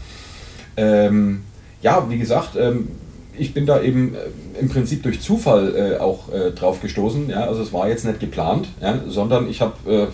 ähm, 0.78 1.44
ja 1.82 2.08
wie 2.08 2.16
gesagt, 2.16 2.56
ähm, 2.58 2.88
ich 3.36 3.52
bin 3.52 3.66
da 3.66 3.82
eben 3.82 4.14
äh, 4.14 4.58
im 4.58 4.70
Prinzip 4.70 5.02
durch 5.02 5.20
Zufall 5.20 5.76
äh, 5.76 5.98
auch 5.98 6.32
äh, 6.32 6.52
drauf 6.52 6.80
gestoßen. 6.80 7.28
Ja? 7.28 7.44
Also 7.46 7.60
es 7.60 7.74
war 7.74 7.90
jetzt 7.90 8.06
nicht 8.06 8.20
geplant, 8.20 8.68
ja? 8.80 8.98
sondern 9.06 9.46
ich 9.46 9.60
habe 9.60 9.74
äh, 9.92 10.06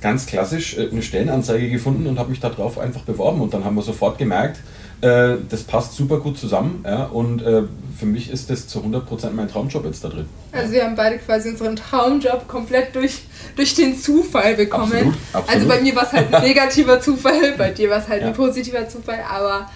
ganz 0.00 0.24
klassisch 0.24 0.78
äh, 0.78 0.88
eine 0.90 1.02
Stellenanzeige 1.02 1.68
gefunden 1.68 2.06
und 2.06 2.18
habe 2.18 2.30
mich 2.30 2.40
darauf 2.40 2.78
einfach 2.78 3.02
beworben. 3.02 3.42
Und 3.42 3.52
dann 3.52 3.66
haben 3.66 3.74
wir 3.74 3.82
sofort 3.82 4.16
gemerkt, 4.16 4.60
äh, 5.02 5.36
das 5.48 5.62
passt 5.64 5.94
super 5.94 6.18
gut 6.18 6.38
zusammen. 6.38 6.82
Ja? 6.86 7.04
Und 7.04 7.42
äh, 7.42 7.62
für 7.98 8.06
mich 8.06 8.30
ist 8.30 8.48
das 8.50 8.66
zu 8.66 8.80
100% 8.80 9.30
mein 9.32 9.48
Traumjob 9.48 9.84
jetzt 9.84 10.02
da 10.04 10.08
drin. 10.08 10.26
Also 10.52 10.72
wir 10.72 10.84
haben 10.84 10.96
beide 10.96 11.18
quasi 11.18 11.50
unseren 11.50 11.76
Traumjob 11.76 12.48
komplett 12.48 12.94
durch, 12.94 13.22
durch 13.56 13.74
den 13.74 13.96
Zufall 13.98 14.54
bekommen. 14.54 14.92
Absolut, 14.92 15.14
absolut. 15.32 15.50
Also 15.54 15.68
bei 15.68 15.80
mir 15.80 15.94
war 15.96 16.04
es 16.04 16.12
halt 16.12 16.34
ein 16.34 16.42
negativer 16.48 17.00
Zufall, 17.00 17.54
bei 17.58 17.70
dir 17.70 17.90
war 17.90 17.98
es 17.98 18.08
halt 18.08 18.22
Ja. 18.22 18.28
ein 18.28 18.34
positiver 18.34 18.88
Zufall, 18.88 19.20
aber 19.28 19.68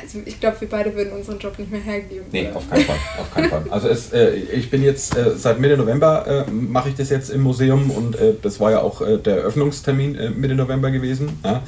also 0.00 0.18
ich 0.24 0.40
glaube, 0.40 0.58
wir 0.60 0.68
beide 0.70 0.94
würden 0.96 1.12
unseren 1.12 1.38
Job 1.38 1.58
nicht 1.58 1.70
mehr 1.70 1.80
hergeben. 1.80 2.24
Nee, 2.32 2.48
auf 2.54 2.68
keinen 2.70 2.84
Fall. 2.86 2.96
Auf 3.20 3.34
keinen 3.34 3.50
Fall. 3.50 3.62
Also 3.68 3.88
es, 3.88 4.10
äh, 4.12 4.30
ich 4.34 4.70
bin 4.70 4.82
jetzt 4.82 5.14
äh, 5.16 5.32
seit 5.36 5.60
Mitte 5.60 5.76
November 5.76 6.46
äh, 6.46 6.50
mache 6.50 6.88
ich 6.88 6.94
das 6.94 7.10
jetzt 7.10 7.28
im 7.30 7.42
Museum 7.42 7.90
und 7.90 8.16
äh, 8.16 8.32
das 8.40 8.58
war 8.58 8.70
ja 8.70 8.80
auch 8.80 9.02
äh, 9.02 9.18
der 9.18 9.36
Eröffnungstermin 9.38 10.40
Mitte 10.40 10.54
November 10.54 10.90
gewesen. 10.90 11.38
Ja? 11.44 11.62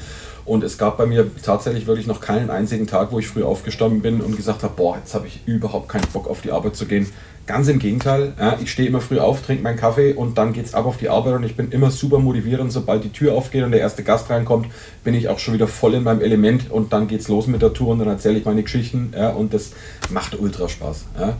Und 0.45 0.63
es 0.63 0.77
gab 0.77 0.99
bei 0.99 1.07
mir 1.07 1.31
tatsächlich 1.43 1.87
wirklich 1.87 2.07
noch 2.07 2.21
keinen 2.21 2.51
einzigen 2.51 2.87
Tag, 2.87 3.13
wo 3.13 3.19
ich 3.19 3.29
früh 3.29 3.43
aufgestanden 3.43 4.03
bin 4.03 4.21
und 4.21 4.37
gesagt 4.37 4.63
habe, 4.63 4.75
boah, 4.77 4.97
jetzt 4.99 5.15
habe 5.15 5.27
ich 5.27 5.41
überhaupt 5.47 5.89
keinen 5.89 6.07
Bock 6.13 6.29
auf 6.29 6.43
die 6.43 6.53
Arbeit 6.53 6.77
zu 6.77 6.87
gehen. 6.87 7.09
Ganz 7.47 7.69
im 7.69 7.79
Gegenteil, 7.79 8.33
ja, 8.39 8.57
ich 8.63 8.71
stehe 8.71 8.89
immer 8.89 9.03
früh 9.03 9.19
auf, 9.19 9.43
trinke 9.43 9.63
meinen 9.63 9.77
Kaffee 9.77 10.15
und 10.15 10.39
dann 10.39 10.55
geht 10.55 10.65
es 10.65 10.73
ab 10.73 10.87
auf 10.87 10.97
die 10.97 11.11
Arbeit 11.11 11.35
und 11.35 11.45
ich 11.45 11.57
bin 11.57 11.71
immer 11.73 11.91
super 11.91 12.19
motiviert 12.19 12.61
und 12.61 12.71
sobald 12.71 13.05
die 13.05 13.11
Tür 13.11 13.35
aufgeht 13.35 13.65
und 13.65 13.71
der 13.71 13.81
erste 13.81 14.03
Gast 14.03 14.31
reinkommt, 14.31 14.69
bin 15.03 15.15
ich 15.15 15.29
auch 15.29 15.39
schon 15.39 15.53
wieder 15.53 15.69
voll 15.69 15.93
in 15.93 16.05
meinem 16.05 16.23
Element 16.23 16.71
und 16.71 16.95
dann 16.95 17.07
geht 17.07 17.21
es 17.21 17.29
los 17.29 17.47
mit 17.47 17.61
der 17.61 17.75
Tour 17.75 17.89
und 17.89 17.99
dann 17.99 18.09
erzähle 18.09 18.39
ich 18.39 18.47
meine 18.47 18.63
Geschichten 18.63 19.13
ja, 19.15 19.29
und 19.29 19.53
das 19.53 19.73
macht 20.09 20.39
ultra 20.41 20.71
Spaß. 20.71 21.05
Ja. 21.21 21.37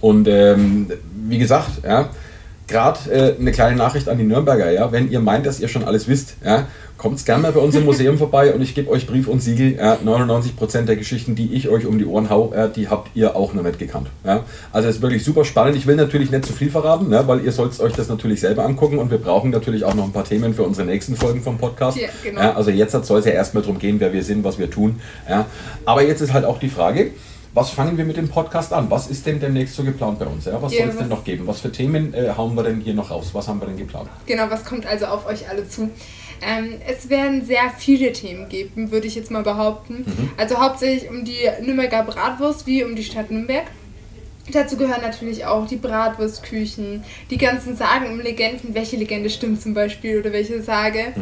Und 0.00 0.28
ähm, 0.28 0.86
wie 1.26 1.38
gesagt, 1.38 1.82
ja, 1.84 2.10
gerade 2.70 3.10
äh, 3.10 3.34
eine 3.38 3.52
kleine 3.52 3.76
Nachricht 3.76 4.08
an 4.08 4.16
die 4.16 4.24
Nürnberger, 4.24 4.70
ja, 4.70 4.90
wenn 4.92 5.10
ihr 5.10 5.20
meint, 5.20 5.44
dass 5.44 5.60
ihr 5.60 5.68
schon 5.68 5.84
alles 5.84 6.08
wisst, 6.08 6.36
ja, 6.44 6.66
kommt 6.96 7.24
gerne 7.24 7.42
mal 7.42 7.52
bei 7.52 7.60
uns 7.60 7.74
im 7.74 7.84
Museum 7.84 8.18
vorbei 8.18 8.52
und 8.54 8.60
ich 8.60 8.74
gebe 8.74 8.90
euch 8.90 9.06
Brief 9.06 9.26
und 9.26 9.40
Siegel. 9.40 9.76
Ja, 9.76 9.94
99% 10.04 10.82
der 10.82 10.96
Geschichten, 10.96 11.34
die 11.34 11.54
ich 11.54 11.68
euch 11.68 11.86
um 11.86 11.98
die 11.98 12.04
Ohren 12.04 12.30
hau, 12.30 12.52
äh, 12.52 12.68
die 12.68 12.88
habt 12.88 13.10
ihr 13.14 13.36
auch 13.36 13.54
noch 13.54 13.62
nicht 13.62 13.78
gekannt. 13.78 14.08
Ja. 14.24 14.44
Also 14.70 14.88
es 14.88 14.96
ist 14.96 15.02
wirklich 15.02 15.24
super 15.24 15.44
spannend. 15.44 15.76
Ich 15.76 15.86
will 15.86 15.96
natürlich 15.96 16.30
nicht 16.30 16.44
zu 16.44 16.52
viel 16.52 16.70
verraten, 16.70 17.08
ne, 17.08 17.26
weil 17.26 17.42
ihr 17.42 17.52
sollt 17.52 17.78
euch 17.80 17.94
das 17.94 18.08
natürlich 18.08 18.40
selber 18.40 18.64
angucken 18.64 18.98
und 18.98 19.10
wir 19.10 19.18
brauchen 19.18 19.50
natürlich 19.50 19.84
auch 19.84 19.94
noch 19.94 20.04
ein 20.04 20.12
paar 20.12 20.24
Themen 20.24 20.54
für 20.54 20.62
unsere 20.62 20.86
nächsten 20.86 21.16
Folgen 21.16 21.42
vom 21.42 21.58
Podcast. 21.58 21.96
Ja, 21.98 22.08
genau. 22.22 22.40
Ja, 22.40 22.54
also 22.54 22.70
jetzt 22.70 22.92
soll 22.92 23.18
es 23.18 23.24
ja 23.24 23.32
erstmal 23.32 23.62
darum 23.62 23.78
gehen, 23.78 23.98
wer 23.98 24.12
wir 24.12 24.22
sind, 24.22 24.44
was 24.44 24.58
wir 24.58 24.70
tun. 24.70 25.00
Ja. 25.28 25.46
Aber 25.86 26.02
jetzt 26.02 26.20
ist 26.20 26.32
halt 26.32 26.44
auch 26.44 26.58
die 26.58 26.68
Frage, 26.68 27.12
was 27.52 27.70
fangen 27.70 27.96
wir 27.98 28.04
mit 28.04 28.16
dem 28.16 28.28
Podcast 28.28 28.72
an? 28.72 28.90
Was 28.90 29.08
ist 29.08 29.26
denn 29.26 29.40
demnächst 29.40 29.74
so 29.74 29.82
geplant 29.82 30.18
bei 30.18 30.26
uns? 30.26 30.44
Ja? 30.44 30.60
Was 30.62 30.72
Ja, 30.72 30.80
soll 30.80 30.90
es 30.90 30.96
denn 30.98 31.08
noch 31.08 31.24
geben? 31.24 31.46
Was 31.46 31.60
für 31.60 31.72
Themen 31.72 32.14
äh, 32.14 32.32
hauen 32.36 32.54
wir 32.54 32.62
denn 32.62 32.80
hier 32.80 32.94
noch 32.94 33.10
raus? 33.10 33.30
Was 33.32 33.48
haben 33.48 33.60
wir 33.60 33.66
denn 33.66 33.76
geplant? 33.76 34.08
Genau, 34.26 34.44
was 34.48 34.64
kommt 34.64 34.86
also 34.86 35.06
auf 35.06 35.26
euch 35.26 35.48
alle 35.48 35.68
zu? 35.68 35.90
Ähm, 36.42 36.74
es 36.88 37.10
werden 37.10 37.44
sehr 37.44 37.70
viele 37.76 38.12
Themen 38.12 38.48
geben, 38.48 38.90
würde 38.90 39.06
ich 39.06 39.14
jetzt 39.14 39.30
mal 39.30 39.42
behaupten. 39.42 40.04
Mhm. 40.06 40.30
Also 40.36 40.58
hauptsächlich 40.58 41.10
um 41.10 41.24
die 41.24 41.48
Nürnberger 41.60 42.04
Bratwurst 42.04 42.66
wie 42.66 42.84
um 42.84 42.96
die 42.96 43.04
Stadt 43.04 43.30
Nürnberg. 43.30 43.64
Dazu 44.52 44.76
gehören 44.76 45.02
natürlich 45.02 45.44
auch 45.44 45.66
die 45.66 45.76
Bratwurstküchen, 45.76 47.04
die 47.30 47.36
ganzen 47.36 47.76
Sagen 47.76 48.06
um 48.06 48.20
Legenden. 48.20 48.74
Welche 48.74 48.96
Legende 48.96 49.30
stimmt 49.30 49.60
zum 49.62 49.74
Beispiel 49.74 50.18
oder 50.18 50.32
welche 50.32 50.62
Sage? 50.62 51.12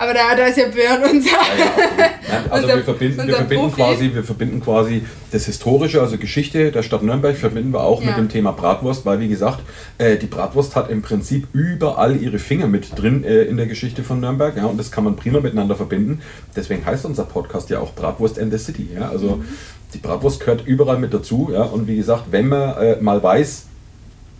Aber 0.00 0.14
da, 0.14 0.34
da 0.34 0.46
ist 0.46 0.56
ja 0.56 0.66
Björn 0.68 1.02
unser. 1.12 1.28
Ja, 1.30 1.36
ja. 1.58 2.04
Ja, 2.06 2.10
also 2.50 2.64
Unser- 2.64 2.76
wir 2.78 2.84
verbinden, 2.84 3.26
wir 3.28 3.34
verbinden 3.34 3.64
Profi. 3.70 3.76
quasi, 3.82 4.14
wir 4.14 4.24
verbinden 4.24 4.60
quasi 4.62 5.02
das 5.30 5.44
Historische, 5.44 6.00
also 6.00 6.16
Geschichte 6.16 6.72
der 6.72 6.82
Stadt 6.82 7.02
Nürnberg, 7.02 7.36
verbinden 7.36 7.72
wir 7.74 7.82
auch 7.84 8.00
Ja. 8.00 8.08
mit 8.08 8.16
dem 8.16 8.28
Thema 8.30 8.52
Bratwurst, 8.52 9.04
weil 9.04 9.20
wie 9.20 9.28
gesagt, 9.28 9.60
äh, 9.98 10.16
die 10.16 10.26
Bratwurst 10.26 10.74
hat 10.74 10.90
im 10.90 11.02
Prinzip 11.02 11.48
überall 11.52 12.16
ihre 12.16 12.38
Finger 12.38 12.66
mit 12.66 12.98
drin 12.98 13.24
äh, 13.24 13.42
in 13.42 13.58
der 13.58 13.66
Geschichte 13.66 14.02
von 14.02 14.20
Nürnberg, 14.20 14.56
ja, 14.56 14.64
und 14.64 14.78
das 14.80 14.90
kann 14.90 15.04
man 15.04 15.16
prima 15.16 15.40
miteinander 15.40 15.76
verbinden. 15.76 16.22
Deswegen 16.56 16.84
heißt 16.86 17.04
unser 17.04 17.24
Podcast 17.24 17.68
ja 17.68 17.80
auch 17.80 17.92
Bratwurst 17.92 18.38
and 18.38 18.50
the 18.52 18.58
City, 18.58 18.88
ja, 18.94 19.10
also 19.10 19.36
Mhm. 19.36 19.44
die 19.92 19.98
Bratwurst 19.98 20.40
gehört 20.40 20.66
überall 20.66 20.98
mit 20.98 21.12
dazu, 21.12 21.50
ja, 21.52 21.62
und 21.64 21.86
wie 21.86 21.96
gesagt, 21.96 22.24
wenn 22.30 22.48
man 22.48 22.76
äh, 22.78 22.96
mal 23.00 23.22
weiß, 23.22 23.66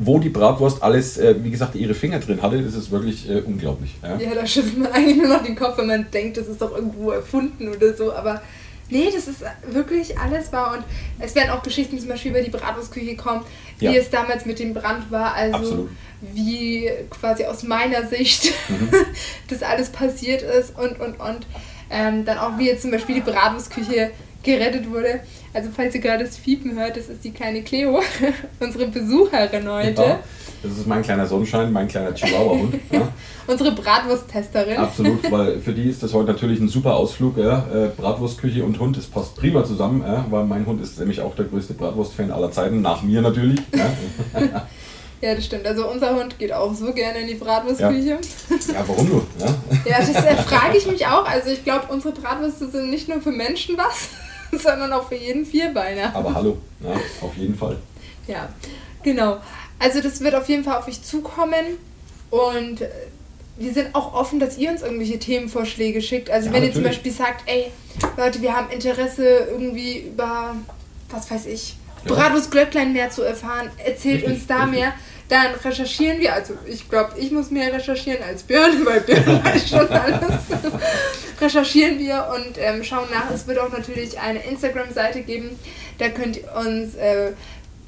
wo 0.02 0.18
die 0.18 0.30
Bratwurst 0.30 0.82
alles, 0.82 1.18
äh, 1.18 1.34
wie 1.44 1.50
gesagt, 1.50 1.74
ihre 1.74 1.92
Finger 1.94 2.18
drin 2.20 2.40
hatte, 2.42 2.62
das 2.62 2.74
ist 2.74 2.90
wirklich 2.90 3.28
äh, 3.28 3.40
unglaublich. 3.42 3.94
Ja. 4.02 4.16
Ja, 4.18 4.34
da 4.34 4.46
schüttelt 4.46 4.78
man 4.78 4.90
eigentlich 4.92 5.16
nur 5.18 5.28
noch 5.28 5.44
den 5.44 5.54
Kopf, 5.54 5.76
wenn 5.78 5.86
man 5.88 6.10
denkt, 6.10 6.38
das 6.38 6.48
ist 6.48 6.60
doch 6.62 6.74
irgendwo 6.74 7.10
erfunden 7.10 7.68
oder 7.68 7.92
so. 7.94 8.10
Aber 8.12 8.40
nee, 8.88 9.10
das 9.14 9.28
ist 9.28 9.42
wirklich 9.70 10.18
alles 10.18 10.52
wahr. 10.52 10.72
Und 10.78 10.84
es 11.24 11.34
werden 11.34 11.50
auch 11.50 11.62
Geschichten 11.62 11.98
zum 11.98 12.08
Beispiel 12.08 12.30
über 12.30 12.40
die 12.40 12.50
Bratwurstküche 12.50 13.14
kommen, 13.16 13.42
wie 13.78 13.84
Ja. 13.84 13.92
es 13.92 14.08
damals 14.08 14.46
mit 14.46 14.58
dem 14.58 14.72
Brand 14.72 15.10
war. 15.10 15.34
Also 15.34 15.56
Absolut. 15.58 15.90
wie 16.22 16.90
quasi 17.10 17.44
aus 17.44 17.62
meiner 17.62 18.06
Sicht 18.06 18.52
Mhm. 18.70 18.88
das 19.48 19.62
alles 19.62 19.90
passiert 19.90 20.40
ist 20.42 20.78
und, 20.78 20.98
und, 20.98 21.20
und. 21.20 21.46
Ähm, 21.90 22.24
dann 22.24 22.38
auch 22.38 22.56
wie 22.56 22.68
jetzt 22.68 22.82
zum 22.82 22.90
Beispiel 22.92 23.16
die 23.16 23.20
Bratwurstküche 23.20 24.12
gerettet 24.42 24.88
wurde. 24.90 25.20
Also 25.52 25.68
falls 25.74 25.94
ihr 25.94 26.00
gerade 26.00 26.24
das 26.24 26.36
Fiepen 26.36 26.78
hört, 26.78 26.96
das 26.96 27.08
ist 27.08 27.24
die 27.24 27.32
kleine 27.32 27.62
Cleo, 27.62 28.00
unsere 28.60 28.86
Besucherin 28.86 29.68
heute. 29.68 30.02
Ja, 30.02 30.20
das 30.62 30.72
ist 30.72 30.86
mein 30.86 31.02
kleiner 31.02 31.26
Sonnenschein, 31.26 31.72
mein 31.72 31.88
kleiner 31.88 32.14
Chihuahua-Hund. 32.14 32.74
Ja. 32.92 33.08
Unsere 33.46 33.72
Bratwursttesterin. 33.72 34.76
Absolut, 34.76 35.28
weil 35.30 35.58
für 35.64 35.72
die 35.72 35.88
ist 35.88 36.02
das 36.04 36.14
heute 36.14 36.28
natürlich 36.32 36.60
ein 36.60 36.68
super 36.68 36.94
Ausflug. 36.94 37.36
Ja. 37.36 37.66
Äh, 37.74 37.88
Bratwurstküche 37.96 38.62
und 38.62 38.78
Hund, 38.78 38.96
das 38.96 39.06
passt 39.06 39.34
prima 39.36 39.64
zusammen, 39.64 40.04
ja, 40.06 40.24
weil 40.30 40.44
mein 40.44 40.66
Hund 40.66 40.80
ist 40.80 40.98
nämlich 41.00 41.20
auch 41.20 41.34
der 41.34 41.46
größte 41.46 41.74
Bratwurst-Fan 41.74 42.30
aller 42.30 42.52
Zeiten, 42.52 42.80
nach 42.80 43.02
mir 43.02 43.20
natürlich. 43.22 43.58
Ja, 43.74 44.66
Ja, 45.22 45.34
das 45.34 45.44
stimmt. 45.44 45.66
Also 45.66 45.86
unser 45.90 46.14
Hund 46.14 46.38
geht 46.38 46.52
auch 46.52 46.72
so 46.74 46.92
gerne 46.92 47.20
in 47.20 47.26
die 47.26 47.34
Bratwurstküche. 47.34 48.18
ja 48.72 48.84
warum 48.86 49.08
nur? 49.08 49.26
Ja. 49.38 49.46
Ja, 49.84 49.98
das 49.98 50.24
äh, 50.24 50.36
frage 50.36 50.78
ich 50.78 50.86
mich 50.86 51.06
auch. 51.06 51.26
Also 51.26 51.50
ich 51.50 51.62
glaube, 51.64 51.86
unsere 51.92 52.14
Bratwürste 52.14 52.70
sind 52.70 52.90
nicht 52.90 53.08
nur 53.08 53.20
für 53.20 53.30
Menschen 53.32 53.76
was, 53.76 54.08
sondern 54.62 54.92
auch 54.92 55.08
für 55.08 55.14
jeden 55.16 55.44
Vierbeiner. 55.46 56.14
Aber 56.14 56.34
hallo, 56.34 56.58
ja, 56.80 56.92
auf 57.20 57.36
jeden 57.36 57.56
Fall. 57.56 57.76
Ja, 58.26 58.48
genau. 59.02 59.38
Also 59.78 60.00
das 60.02 60.20
wird 60.20 60.34
auf 60.34 60.48
jeden 60.48 60.64
Fall 60.64 60.76
auf 60.78 60.88
euch 60.88 61.02
zukommen 61.02 61.78
und 62.30 62.80
äh, 62.82 62.88
wir 63.56 63.72
sind 63.72 63.94
auch 63.94 64.14
offen, 64.14 64.38
dass 64.40 64.56
ihr 64.58 64.70
uns 64.70 64.82
irgendwelche 64.82 65.18
Themenvorschläge 65.18 66.00
schickt. 66.00 66.30
Also 66.30 66.48
Ja, 66.48 66.54
wenn 66.54 66.62
ihr 66.64 66.72
zum 66.72 66.82
natürlich. 66.82 67.02
Beispiel 67.02 67.12
sagt, 67.12 67.42
ey, 67.46 67.70
Leute, 68.16 68.40
wir 68.42 68.54
haben 68.56 68.70
Interesse 68.70 69.24
irgendwie 69.50 69.98
über, 70.00 70.54
was 71.10 71.30
weiß 71.30 71.46
ich, 71.46 71.76
Ja. 72.06 72.14
Bratwurst-Glöcklein 72.14 72.92
mehr 72.92 73.10
zu 73.10 73.22
erfahren, 73.22 73.70
erzählt 73.84 74.22
Richtig, 74.22 74.32
uns 74.32 74.46
da 74.46 74.64
richtig. 74.64 74.80
mehr. 74.80 74.92
Dann 75.30 75.54
recherchieren 75.64 76.18
wir, 76.18 76.34
also 76.34 76.54
ich 76.66 76.90
glaube, 76.90 77.12
ich 77.16 77.30
muss 77.30 77.50
mehr 77.50 77.72
recherchieren 77.72 78.22
als 78.22 78.42
Björn, 78.42 78.72
weil 78.84 79.00
Björn 79.00 79.42
weiß 79.42 79.70
schon 79.70 79.88
alles. 79.88 80.20
recherchieren 81.40 81.98
wir 81.98 82.28
und 82.34 82.58
ähm, 82.58 82.84
schauen 82.84 83.08
nach. 83.10 83.30
Es 83.30 83.46
wird 83.46 83.58
auch 83.58 83.70
natürlich 83.70 84.18
eine 84.18 84.44
Instagram-Seite 84.44 85.22
geben, 85.22 85.58
da 85.98 86.08
könnt 86.08 86.36
ihr 86.36 86.52
uns 86.54 86.96
äh, 86.96 87.32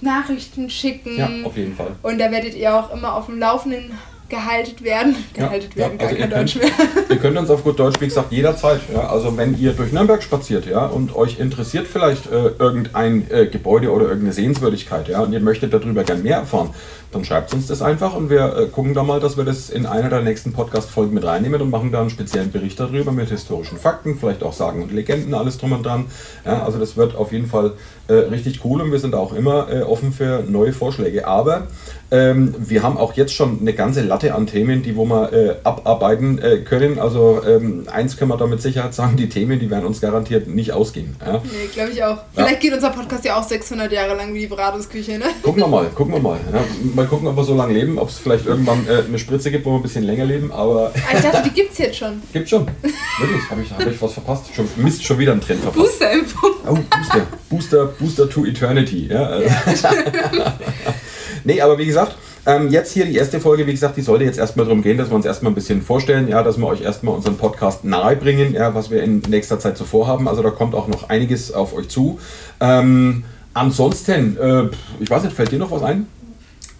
Nachrichten 0.00 0.70
schicken. 0.70 1.18
Ja, 1.18 1.28
auf 1.44 1.56
jeden 1.56 1.76
Fall. 1.76 1.96
Und 2.02 2.18
da 2.18 2.30
werdet 2.30 2.54
ihr 2.54 2.74
auch 2.74 2.92
immer 2.92 3.14
auf 3.14 3.26
dem 3.26 3.38
Laufenden 3.38 3.98
gehalten 4.32 4.82
werden. 4.82 5.14
Gehalten 5.34 5.76
werden, 5.76 5.98
gar 5.98 6.08
also 6.08 6.20
kein 6.20 6.30
Deutsch 6.30 6.58
könnt, 6.58 6.78
mehr. 6.78 7.04
ihr 7.10 7.16
könnt 7.16 7.36
uns 7.36 7.50
auf 7.50 7.62
gut 7.62 7.78
Deutsch, 7.78 8.00
wie 8.00 8.06
gesagt, 8.06 8.32
jederzeit. 8.32 8.80
Ja, 8.92 9.10
also 9.10 9.36
wenn 9.36 9.58
ihr 9.58 9.74
durch 9.74 9.92
Nürnberg 9.92 10.22
spaziert 10.22 10.64
ja, 10.66 10.86
und 10.86 11.14
euch 11.14 11.38
interessiert 11.38 11.86
vielleicht 11.86 12.32
äh, 12.32 12.52
irgendein 12.58 13.30
äh, 13.30 13.46
Gebäude 13.46 13.92
oder 13.92 14.04
irgendeine 14.04 14.32
Sehenswürdigkeit 14.32 15.08
ja, 15.08 15.20
und 15.20 15.34
ihr 15.34 15.40
möchtet 15.40 15.74
darüber 15.74 16.02
gern 16.02 16.22
mehr 16.22 16.38
erfahren, 16.38 16.70
dann 17.12 17.26
schreibt 17.26 17.52
uns 17.52 17.66
das 17.66 17.82
einfach 17.82 18.14
und 18.16 18.30
wir 18.30 18.56
äh, 18.56 18.66
gucken 18.68 18.94
da 18.94 19.02
mal, 19.02 19.20
dass 19.20 19.36
wir 19.36 19.44
das 19.44 19.68
in 19.68 19.84
einer 19.84 20.08
der 20.08 20.22
nächsten 20.22 20.54
Podcast-Folgen 20.54 21.12
mit 21.12 21.24
reinnehmen 21.24 21.60
und 21.60 21.68
machen 21.68 21.92
da 21.92 22.00
einen 22.00 22.08
speziellen 22.08 22.50
Bericht 22.50 22.80
darüber 22.80 23.12
mit 23.12 23.28
historischen 23.28 23.76
Fakten, 23.76 24.16
vielleicht 24.16 24.42
auch 24.42 24.54
Sagen 24.54 24.82
und 24.82 24.92
Legenden, 24.92 25.34
alles 25.34 25.58
drum 25.58 25.72
und 25.72 25.84
dran. 25.84 26.06
Ja, 26.46 26.64
also 26.64 26.78
das 26.78 26.96
wird 26.96 27.14
auf 27.16 27.32
jeden 27.32 27.46
Fall 27.46 27.74
äh, 28.08 28.14
richtig 28.14 28.64
cool 28.64 28.80
und 28.80 28.92
wir 28.92 28.98
sind 28.98 29.14
auch 29.14 29.34
immer 29.34 29.70
äh, 29.70 29.82
offen 29.82 30.10
für 30.12 30.42
neue 30.48 30.72
Vorschläge. 30.72 31.26
Aber 31.26 31.66
Ähm, 32.12 32.54
wir 32.58 32.82
haben 32.82 32.98
auch 32.98 33.14
jetzt 33.14 33.32
schon 33.32 33.60
eine 33.60 33.72
ganze 33.72 34.02
Latte 34.02 34.34
an 34.34 34.46
Themen, 34.46 34.82
die 34.82 34.96
wo 34.96 35.06
wir 35.06 35.32
äh, 35.32 35.56
abarbeiten 35.64 36.38
äh, 36.38 36.58
können. 36.58 36.98
Also 36.98 37.40
ähm, 37.48 37.88
eins 37.90 38.18
können 38.18 38.30
wir 38.30 38.36
da 38.36 38.46
mit 38.46 38.60
Sicherheit 38.60 38.92
sagen, 38.92 39.16
die 39.16 39.30
Themen, 39.30 39.58
die 39.58 39.70
werden 39.70 39.86
uns 39.86 40.02
garantiert 40.02 40.46
nicht 40.46 40.72
ausgehen. 40.72 41.16
Ja? 41.24 41.40
Nee, 41.42 41.68
glaube 41.72 41.90
ich 41.92 42.04
auch. 42.04 42.18
Vielleicht 42.34 42.60
geht 42.60 42.74
unser 42.74 42.90
Podcast 42.90 43.24
ja 43.24 43.38
auch 43.38 43.42
600 43.42 43.90
Jahre 43.90 44.14
lang 44.14 44.34
wie 44.34 44.40
die 44.40 44.46
Bratwurstküche, 44.46 45.18
ne? 45.18 45.24
Gucken 45.42 45.62
wir 45.62 45.68
mal, 45.68 45.86
gucken 45.86 46.12
wir 46.12 46.20
mal. 46.20 46.38
Ja? 46.52 46.62
Mal 46.94 47.06
gucken, 47.06 47.28
ob 47.28 47.36
wir 47.36 47.44
so 47.44 47.54
lange 47.54 47.72
leben, 47.72 47.98
ob 47.98 48.10
es 48.10 48.18
vielleicht 48.18 48.44
irgendwann 48.44 48.86
äh, 48.86 49.04
eine 49.08 49.18
Spritze 49.18 49.50
gibt, 49.50 49.64
wo 49.64 49.70
wir 49.70 49.76
ein 49.76 49.82
bisschen 49.82 50.04
länger 50.04 50.26
leben, 50.26 50.52
aber... 50.52 50.92
Ah, 50.94 51.16
Ich 51.16 51.22
dachte, 51.22 51.42
die 51.48 51.54
gibt's 51.54 51.78
jetzt 51.78 51.96
schon. 51.96 52.22
Gibt 52.34 52.46
schon. 52.50 52.66
Wirklich, 52.66 53.50
habe 53.50 53.62
ich, 53.62 53.72
hab 53.72 53.86
ich 53.86 54.02
was 54.02 54.12
verpasst? 54.12 54.54
Schon, 54.54 54.68
Mist, 54.76 55.02
schon 55.02 55.18
wieder 55.18 55.32
einen 55.32 55.40
Trend 55.40 55.62
verpasst. 55.62 55.98
Boosterimpfung. 55.98 56.50
Oh, 56.68 56.74
Booster. 56.74 57.26
Booster, 57.48 57.86
Booster 57.86 58.28
to 58.28 58.44
Eternity. 58.44 59.08
Ja? 59.10 59.40
nee, 61.44 61.60
aber 61.60 61.78
wie 61.78 61.86
gesagt, 61.86 62.16
ähm, 62.44 62.70
jetzt 62.70 62.92
hier 62.92 63.04
die 63.04 63.16
erste 63.16 63.40
Folge, 63.40 63.66
wie 63.66 63.72
gesagt, 63.72 63.96
die 63.96 64.02
sollte 64.02 64.24
jetzt 64.24 64.38
erstmal 64.38 64.66
darum 64.66 64.82
gehen, 64.82 64.98
dass 64.98 65.10
wir 65.10 65.14
uns 65.14 65.26
erstmal 65.26 65.52
ein 65.52 65.54
bisschen 65.54 65.80
vorstellen, 65.80 66.28
ja, 66.28 66.42
dass 66.42 66.58
wir 66.58 66.66
euch 66.66 66.80
erstmal 66.80 67.14
unseren 67.14 67.36
Podcast 67.36 67.84
nahebringen, 67.84 68.54
ja, 68.54 68.74
was 68.74 68.90
wir 68.90 69.02
in 69.02 69.20
nächster 69.28 69.60
Zeit 69.60 69.78
so 69.78 69.84
vorhaben. 69.84 70.28
Also 70.28 70.42
da 70.42 70.50
kommt 70.50 70.74
auch 70.74 70.88
noch 70.88 71.08
einiges 71.08 71.52
auf 71.52 71.72
euch 71.72 71.88
zu. 71.88 72.18
Ähm, 72.60 73.24
ansonsten, 73.54 74.36
äh, 74.38 74.68
ich 74.98 75.08
weiß 75.08 75.22
nicht, 75.22 75.36
fällt 75.36 75.52
dir 75.52 75.58
noch 75.58 75.70
was 75.70 75.82
ein? 75.82 76.08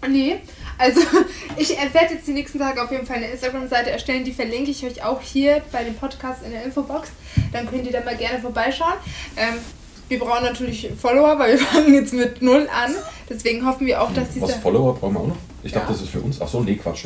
Nee, 0.09 0.41
also 0.77 0.99
ich 1.57 1.69
werde 1.69 2.15
jetzt 2.15 2.27
die 2.27 2.33
nächsten 2.33 2.59
Tage 2.59 2.83
auf 2.83 2.91
jeden 2.91 3.05
Fall 3.05 3.17
eine 3.17 3.27
Instagram-Seite 3.27 3.89
erstellen, 3.89 4.25
die 4.25 4.33
verlinke 4.33 4.71
ich 4.71 4.85
euch 4.85 5.03
auch 5.03 5.21
hier 5.21 5.61
bei 5.71 5.83
dem 5.83 5.95
Podcast 5.95 6.43
in 6.43 6.51
der 6.51 6.65
Infobox. 6.65 7.09
Dann 7.53 7.69
könnt 7.69 7.85
ihr 7.85 7.93
da 7.93 8.01
mal 8.01 8.17
gerne 8.17 8.39
vorbeischauen. 8.39 8.95
Ähm, 9.37 9.59
wir 10.09 10.19
brauchen 10.19 10.43
natürlich 10.43 10.89
Follower, 10.99 11.37
weil 11.39 11.57
wir 11.57 11.65
fangen 11.65 11.93
jetzt 11.93 12.13
mit 12.13 12.41
null 12.41 12.67
an. 12.73 12.93
Deswegen 13.29 13.65
hoffen 13.65 13.87
wir 13.87 14.01
auch, 14.01 14.09
dass 14.13 14.27
Was 14.27 14.33
dieser... 14.33 14.47
Follower 14.59 14.93
brauchen 14.95 15.13
wir 15.13 15.19
auch 15.21 15.27
noch? 15.27 15.37
Ich 15.63 15.71
dachte, 15.71 15.87
Ja. 15.87 15.93
das 15.93 16.01
ist 16.01 16.09
für 16.09 16.19
uns. 16.19 16.41
Ach 16.41 16.47
so, 16.47 16.59
nee, 16.61 16.75
Quatsch. 16.75 17.03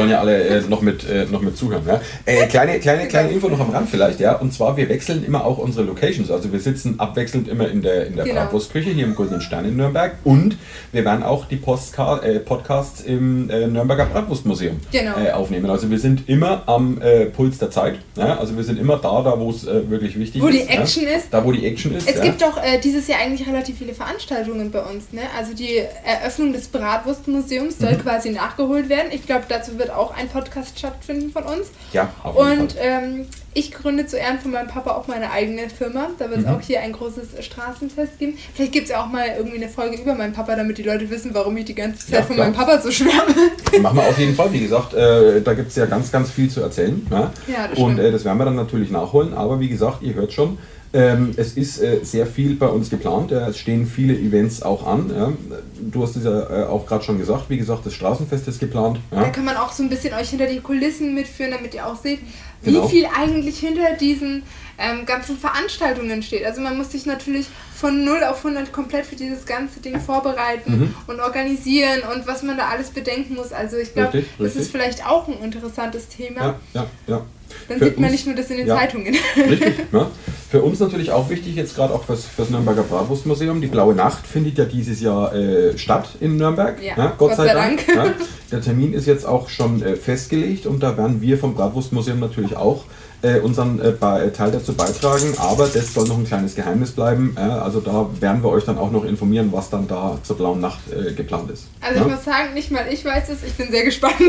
Sollen 0.00 0.10
ja 0.10 0.20
alle 0.20 0.42
äh, 0.44 0.60
noch, 0.68 0.80
mit, 0.82 1.08
äh, 1.08 1.26
noch 1.30 1.40
mit 1.42 1.56
zuhören. 1.56 1.82
Ja? 1.86 2.00
Äh, 2.26 2.46
kleine, 2.46 2.78
kleine, 2.80 3.06
kleine 3.08 3.30
Info 3.30 3.48
noch 3.48 3.60
am 3.60 3.70
Rand 3.70 3.88
vielleicht, 3.88 4.20
ja. 4.20 4.34
Und 4.36 4.52
zwar, 4.52 4.76
wir 4.76 4.88
wechseln 4.88 5.24
immer 5.24 5.44
auch 5.44 5.58
unsere 5.58 5.84
Locations. 5.86 6.30
Also 6.30 6.52
wir 6.52 6.60
sitzen 6.60 6.98
abwechselnd 6.98 7.48
immer 7.48 7.68
in 7.68 7.82
der, 7.82 8.06
in 8.06 8.16
der 8.16 8.24
Genau. 8.24 8.40
Bratwurstküche 8.42 8.90
hier 8.90 9.04
im 9.04 9.14
Goldenen 9.14 9.40
Stern 9.40 9.64
in 9.64 9.76
Nürnberg. 9.76 10.12
Und 10.24 10.56
wir 10.92 11.04
werden 11.04 11.22
auch 11.22 11.46
die 11.46 11.56
Postca 11.56 12.18
äh, 12.18 12.38
Podcasts 12.40 13.00
im 13.02 13.48
äh, 13.50 13.66
Nürnberger 13.66 14.06
Bratwurstmuseum 14.06 14.80
Genau. 14.92 15.18
äh, 15.18 15.30
aufnehmen. 15.32 15.70
Also 15.70 15.90
wir 15.90 15.98
sind 15.98 16.28
immer 16.28 16.62
am 16.66 17.00
Puls 17.34 17.58
der 17.58 17.70
Zeit. 17.70 17.96
Ja? 18.16 18.38
Also 18.38 18.56
wir 18.56 18.64
sind 18.64 18.78
immer 18.78 18.96
da, 18.96 19.22
da 19.22 19.38
wo 19.38 19.50
es 19.50 19.66
wirklich 19.66 20.18
wichtig 20.18 20.42
Wo 20.42 20.48
ist. 20.48 20.56
die 20.58 20.68
Action 20.68 21.04
ja? 21.04 21.10
ist. 21.10 21.26
Da 21.32 21.44
wo 21.44 21.52
die 21.52 21.66
Action 21.66 21.94
ist. 21.94 22.08
Es 22.08 22.20
gibt 22.20 22.42
doch 22.42 22.58
dieses 22.82 23.06
Jahr 23.08 23.20
eigentlich 23.20 23.46
relativ 23.48 23.78
viele 23.78 23.94
Veranstaltungen 23.94 24.70
bei 24.70 24.80
uns. 24.80 25.12
Ne? 25.12 25.22
Also 25.38 25.54
die 25.54 25.80
Eröffnung 26.04 26.52
des 26.52 26.68
Bratwurstmuseums 26.68 27.78
soll 27.78 27.92
Mhm. 27.92 27.98
quasi 28.02 28.30
nachgeholt 28.30 28.88
werden. 28.88 29.08
Ich 29.12 29.26
glaube, 29.26 29.44
dazu 29.48 29.78
wird 29.78 29.89
auch 29.96 30.16
ein 30.16 30.28
Podcast 30.28 30.78
stattfinden 30.78 31.30
von 31.30 31.44
uns. 31.44 31.68
Ja, 31.92 32.10
auf 32.22 32.36
jeden 32.36 32.60
Und 32.62 32.72
Fall. 32.72 32.80
ähm, 32.82 33.26
ich 33.52 33.72
gründe 33.72 34.06
zu 34.06 34.16
Ehren 34.16 34.38
von 34.38 34.52
meinem 34.52 34.68
Papa 34.68 34.92
auch 34.92 35.08
meine 35.08 35.30
eigene 35.32 35.68
Firma. 35.68 36.08
Da 36.18 36.30
wird 36.30 36.40
es 36.40 36.46
Mhm. 36.46 36.52
auch 36.54 36.60
hier 36.60 36.80
ein 36.82 36.92
großes 36.92 37.44
Straßenfest 37.44 38.18
geben. 38.18 38.38
Vielleicht 38.54 38.72
gibt 38.72 38.84
es 38.84 38.90
ja 38.92 39.02
auch 39.02 39.06
mal 39.08 39.26
irgendwie 39.36 39.56
eine 39.56 39.68
Folge 39.68 39.96
über 40.00 40.14
meinen 40.14 40.32
Papa, 40.32 40.54
damit 40.54 40.78
die 40.78 40.82
Leute 40.84 41.10
wissen, 41.10 41.30
warum 41.34 41.56
ich 41.56 41.64
die 41.64 41.74
ganze 41.74 42.06
Zeit 42.06 42.20
Ja, 42.20 42.22
von 42.22 42.36
meinem 42.36 42.52
Papa 42.52 42.78
so 42.80 42.90
schwärme. 42.90 43.34
Machen 43.82 43.96
wir 43.96 44.06
auf 44.08 44.18
jeden 44.18 44.34
Fall. 44.36 44.52
Wie 44.52 44.60
gesagt, 44.60 44.94
äh, 44.94 45.40
da 45.42 45.54
gibt 45.54 45.70
es 45.70 45.76
ja 45.76 45.86
ganz, 45.86 46.12
ganz 46.12 46.30
viel 46.30 46.48
zu 46.48 46.60
erzählen. 46.60 47.04
Ja? 47.10 47.32
Ja, 47.48 47.68
das 47.68 47.78
Und 47.78 47.98
äh, 47.98 48.12
das 48.12 48.24
werden 48.24 48.38
wir 48.38 48.44
dann 48.44 48.54
natürlich 48.56 48.90
nachholen. 48.90 49.34
Aber 49.34 49.58
wie 49.58 49.68
gesagt, 49.68 50.02
ihr 50.02 50.14
hört 50.14 50.32
schon, 50.32 50.58
ähm, 50.92 51.32
es 51.36 51.52
ist 51.56 51.80
äh, 51.80 52.00
sehr 52.02 52.26
viel 52.26 52.56
bei 52.56 52.66
uns 52.66 52.90
geplant. 52.90 53.30
Ja? 53.30 53.48
Es 53.48 53.58
stehen 53.58 53.86
viele 53.86 54.14
Events 54.14 54.62
auch 54.62 54.86
an. 54.86 55.10
Ja? 55.14 55.32
Du 55.80 56.02
hast 56.02 56.16
es 56.16 56.24
ja 56.24 56.62
äh, 56.62 56.66
auch 56.66 56.84
gerade 56.86 57.04
schon 57.04 57.18
gesagt. 57.18 57.44
Wie 57.48 57.56
gesagt, 57.58 57.86
das 57.86 57.94
Straßenfest 57.94 58.48
ist 58.48 58.58
geplant. 58.58 58.98
Da 59.10 59.22
Ja? 59.22 59.28
kann 59.30 59.44
man 59.44 59.56
auch 59.56 59.72
so 59.72 59.82
ein 59.82 59.88
bisschen 59.88 60.14
euch 60.14 60.30
hinter 60.30 60.46
die 60.46 60.60
Kulissen 60.60 61.14
mitführen, 61.14 61.52
damit 61.52 61.74
ihr 61.74 61.86
auch 61.86 61.96
seht, 61.96 62.20
wie 62.62 62.72
Genau. 62.72 62.88
viel 62.88 63.06
eigentlich 63.06 63.58
hinter 63.60 63.94
diesen 63.98 64.42
ähm, 64.78 65.04
ganzen 65.06 65.38
Veranstaltungen 65.38 66.22
steht. 66.22 66.44
Also 66.44 66.60
man 66.60 66.76
muss 66.76 66.90
sich 66.92 67.06
natürlich 67.06 67.46
von 67.74 68.04
0 68.04 68.24
auf 68.24 68.38
100 68.44 68.72
komplett 68.72 69.06
für 69.06 69.14
dieses 69.16 69.44
ganze 69.46 69.80
Ding 69.80 70.00
vorbereiten 70.00 70.72
Mhm. 70.78 70.94
und 71.06 71.20
organisieren 71.20 72.00
und 72.14 72.26
was 72.26 72.42
man 72.42 72.56
da 72.56 72.68
alles 72.68 72.88
bedenken 72.90 73.34
muss. 73.36 73.52
Also 73.52 73.76
ich 73.76 73.94
glaube, 73.94 74.24
das 74.38 74.56
ist 74.56 74.70
vielleicht 74.70 75.06
auch 75.06 75.28
ein 75.28 75.38
interessantes 75.42 76.08
Thema. 76.08 76.40
Ja, 76.40 76.56
ja, 76.74 76.86
ja. 77.06 77.22
Dann 77.68 77.78
Für 77.78 77.84
sieht 77.86 77.96
man 77.96 78.04
uns- 78.04 78.12
nicht 78.12 78.26
nur 78.26 78.36
das 78.36 78.50
in 78.50 78.56
den 78.58 78.66
ja. 78.68 78.76
Zeitungen. 78.76 79.16
Richtig. 79.36 79.74
Ja. 79.92 80.10
Für 80.50 80.62
uns 80.62 80.80
natürlich 80.80 81.12
auch 81.12 81.30
wichtig, 81.30 81.54
jetzt 81.54 81.76
gerade 81.76 81.94
auch 81.94 82.02
fürs, 82.02 82.24
fürs 82.24 82.50
Nürnberger 82.50 82.82
Bratwurstmuseum. 82.82 83.60
Die 83.60 83.68
Blaue 83.68 83.94
Nacht 83.94 84.26
findet 84.26 84.58
ja 84.58 84.64
dieses 84.64 85.00
Jahr 85.00 85.32
äh, 85.32 85.78
statt 85.78 86.08
in 86.18 86.38
Nürnberg. 86.38 86.82
Ja, 86.82 87.12
Gott 87.16 87.36
sei 87.36 87.52
Dank. 87.52 87.86
Ja. 87.86 88.06
Der 88.50 88.60
Termin 88.60 88.92
ist 88.92 89.06
jetzt 89.06 89.24
auch 89.24 89.48
schon 89.48 89.80
äh, 89.80 89.94
festgelegt 89.94 90.66
und 90.66 90.82
da 90.82 90.96
werden 90.96 91.22
wir 91.22 91.38
vom 91.38 91.54
Bratwurstmuseum 91.54 92.18
natürlich 92.18 92.56
auch 92.56 92.82
äh, 93.22 93.38
unseren 93.38 93.78
äh, 93.78 93.92
Be- 93.92 94.32
Teil 94.36 94.50
dazu 94.50 94.72
beitragen. 94.72 95.34
Aber 95.38 95.68
das 95.68 95.94
soll 95.94 96.08
noch 96.08 96.18
ein 96.18 96.26
kleines 96.26 96.56
Geheimnis 96.56 96.90
bleiben. 96.90 97.36
Ja. 97.38 97.62
Also 97.62 97.80
da 97.80 98.08
werden 98.18 98.42
wir 98.42 98.48
euch 98.50 98.64
dann 98.64 98.76
auch 98.78 98.90
noch 98.90 99.04
informieren, 99.04 99.50
was 99.52 99.70
dann 99.70 99.86
da 99.86 100.18
zur 100.24 100.36
Blauen 100.36 100.58
Nacht 100.60 100.80
äh, 100.92 101.12
geplant 101.12 101.48
ist. 101.52 101.68
Also 101.80 102.00
ja. 102.00 102.06
ich 102.06 102.12
muss 102.12 102.24
sagen, 102.24 102.54
nicht 102.54 102.72
mal 102.72 102.86
ich 102.90 103.04
weiß 103.04 103.28
es, 103.28 103.44
ich 103.44 103.52
bin 103.52 103.70
sehr 103.70 103.84
gespannt. 103.84 104.14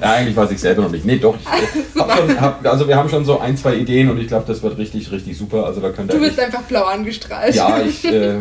Ja, 0.00 0.12
eigentlich 0.14 0.36
weiß 0.36 0.50
ich 0.50 0.60
selber 0.60 0.82
noch 0.82 0.90
nicht. 0.90 1.04
Nee, 1.04 1.18
doch. 1.18 1.36
Ich, 1.36 2.00
hab 2.00 2.16
schon, 2.18 2.40
hab, 2.40 2.66
also 2.66 2.88
wir 2.88 2.96
haben 2.96 3.08
schon 3.08 3.24
so 3.24 3.38
ein, 3.38 3.56
zwei 3.56 3.76
Ideen 3.76 4.10
und 4.10 4.18
ich 4.20 4.26
glaube, 4.26 4.44
das 4.46 4.62
wird 4.62 4.76
richtig, 4.76 5.10
richtig 5.12 5.38
super. 5.38 5.64
Also 5.66 5.80
da 5.80 5.90
könnt 5.90 6.10
ihr 6.12 6.18
Du 6.18 6.24
bist 6.24 6.38
einfach 6.40 6.62
blau 6.62 6.84
angestrahlt. 6.84 7.54
Ja, 7.54 7.80
ich, 7.86 8.04
äh, 8.04 8.34
äh, 8.34 8.40